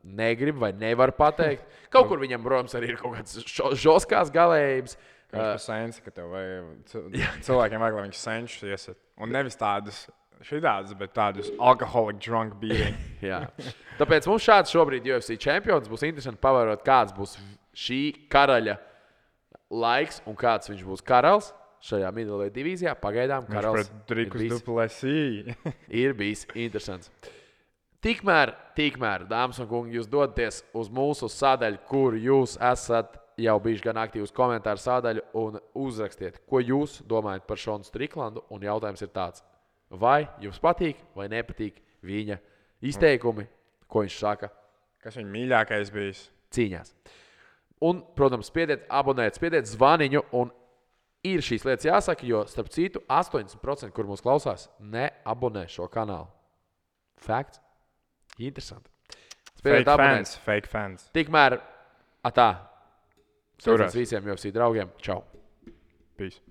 negrib 0.05 0.59
vai 0.61 0.71
nevar 0.77 1.11
pateikt. 1.17 1.63
Kaut 1.93 2.07
kur 2.11 2.19
viņam, 2.21 2.43
protams, 2.45 2.75
arī 2.77 2.91
ir 2.93 2.97
kaut 2.99 3.15
kādas 3.17 3.41
šo- 3.49 3.73
žoskās 3.73 4.29
galējības. 4.33 4.97
viņš 5.33 5.41
Uh, 5.41 5.53
ir 5.55 5.59
sensi, 5.59 6.01
ka 6.05 6.11
tev 6.13 6.29
vajag, 6.31 6.67
cil- 6.91 7.09
cilvēkiem 7.47 7.81
vajag, 7.81 7.95
lai 7.97 8.03
viņš 8.07 8.19
senčus 8.21 8.67
iesiet. 8.69 8.97
Un 9.17 9.31
nevis 9.33 9.57
tādus, 9.59 10.03
šitādus, 10.45 10.93
bet 10.99 11.13
tādus 11.15 11.49
alkoholiku 11.59 12.21
drunk 12.27 12.53
beating. 12.61 12.95
Tāpēc 13.99 14.27
mums 14.29 14.45
šāds 14.45 14.71
šobrīd 14.75 15.07
UFC 15.09 15.37
čempions 15.41 15.89
būs 15.89 16.05
interesanti 16.07 16.39
pavērot, 16.43 16.83
kāds 16.85 17.15
būs 17.17 17.37
šī 17.75 18.01
karaļa 18.31 18.77
laiks 19.71 20.21
un 20.29 20.35
kāds 20.39 20.69
viņš 20.71 20.83
būs 20.87 21.01
karalis 21.03 21.49
šajā 21.85 22.11
middleweight 22.15 22.53
divīzijā. 22.55 22.93
Pagaidām 23.01 23.47
karalis 23.49 23.89
ir 23.89 24.29
bijis- 24.45 24.63
ir 26.03 26.13
bijis 26.17 26.45
interesants. 26.53 27.09
Tikmēr, 28.05 28.51
tikmēr, 28.77 29.23
dāmas 29.29 29.57
un 29.63 29.69
kungi, 29.69 29.95
jūs 29.97 30.09
dodaties 30.11 30.61
uz 30.77 30.91
mūsu 30.93 31.29
sadaļu, 31.31 31.79
kur 31.89 32.17
jūs 32.21 32.53
esat 32.61 33.15
jau 33.41 33.55
bijuši 33.63 33.87
gan 33.87 33.99
aktīvs 34.03 34.33
komentāru 34.35 34.79
sadaļu, 34.79 35.23
un 35.41 35.57
uzrakstiet, 35.81 36.37
ko 36.45 36.61
jūs 36.61 36.99
domājat 37.09 37.47
par 37.49 37.59
Šonu 37.59 37.87
Striklandu. 37.87 38.45
Un 38.53 38.61
jautājums 38.63 39.01
ir 39.01 39.09
tāds, 39.15 39.41
vai 39.89 40.27
jums 40.43 40.61
patīk 40.61 41.01
vai 41.17 41.25
nepatīk 41.33 41.81
viņa 42.05 42.37
izteikumi, 42.85 43.47
ko 43.89 44.05
viņš 44.05 44.19
saka 44.21 44.51
Kas 45.05 45.19
viņa 45.19 45.29
mīļākais 45.29 45.91
bijis? 45.93 46.23
cīņās. 46.55 46.93
Un, 47.85 47.99
protams, 48.17 48.47
spiediet, 48.49 48.87
abonēt, 48.89 49.37
spiediet 49.37 49.67
zvaniņu. 49.69 50.23
Ir 51.25 51.41
šīs 51.45 51.65
lietas 51.65 51.87
jāsaka, 51.87 52.25
jo, 52.29 52.43
starp 52.49 52.69
citu, 52.73 53.01
80% 53.09 53.93
kur 53.93 54.09
mūs 54.09 54.21
klausās, 54.21 54.67
neabonē 54.79 55.65
šo 55.73 55.89
kanālu. 55.89 56.29
Fakts. 57.25 57.64
Interesanti. 58.43 58.91
Fake 59.63 59.85
abonēt. 59.87 59.97
fans, 59.97 60.35
fake 60.45 60.69
fans. 60.69 61.07
Tikmēr, 61.15 61.57
atā. 62.27 62.49
Turās. 63.63 63.93
Sveiciens 63.95 63.95
visiem 63.95 64.27
UFC 64.29 64.51
draugiem. 64.53 64.91
Čau! 65.01 65.23
Peace. 66.19 66.44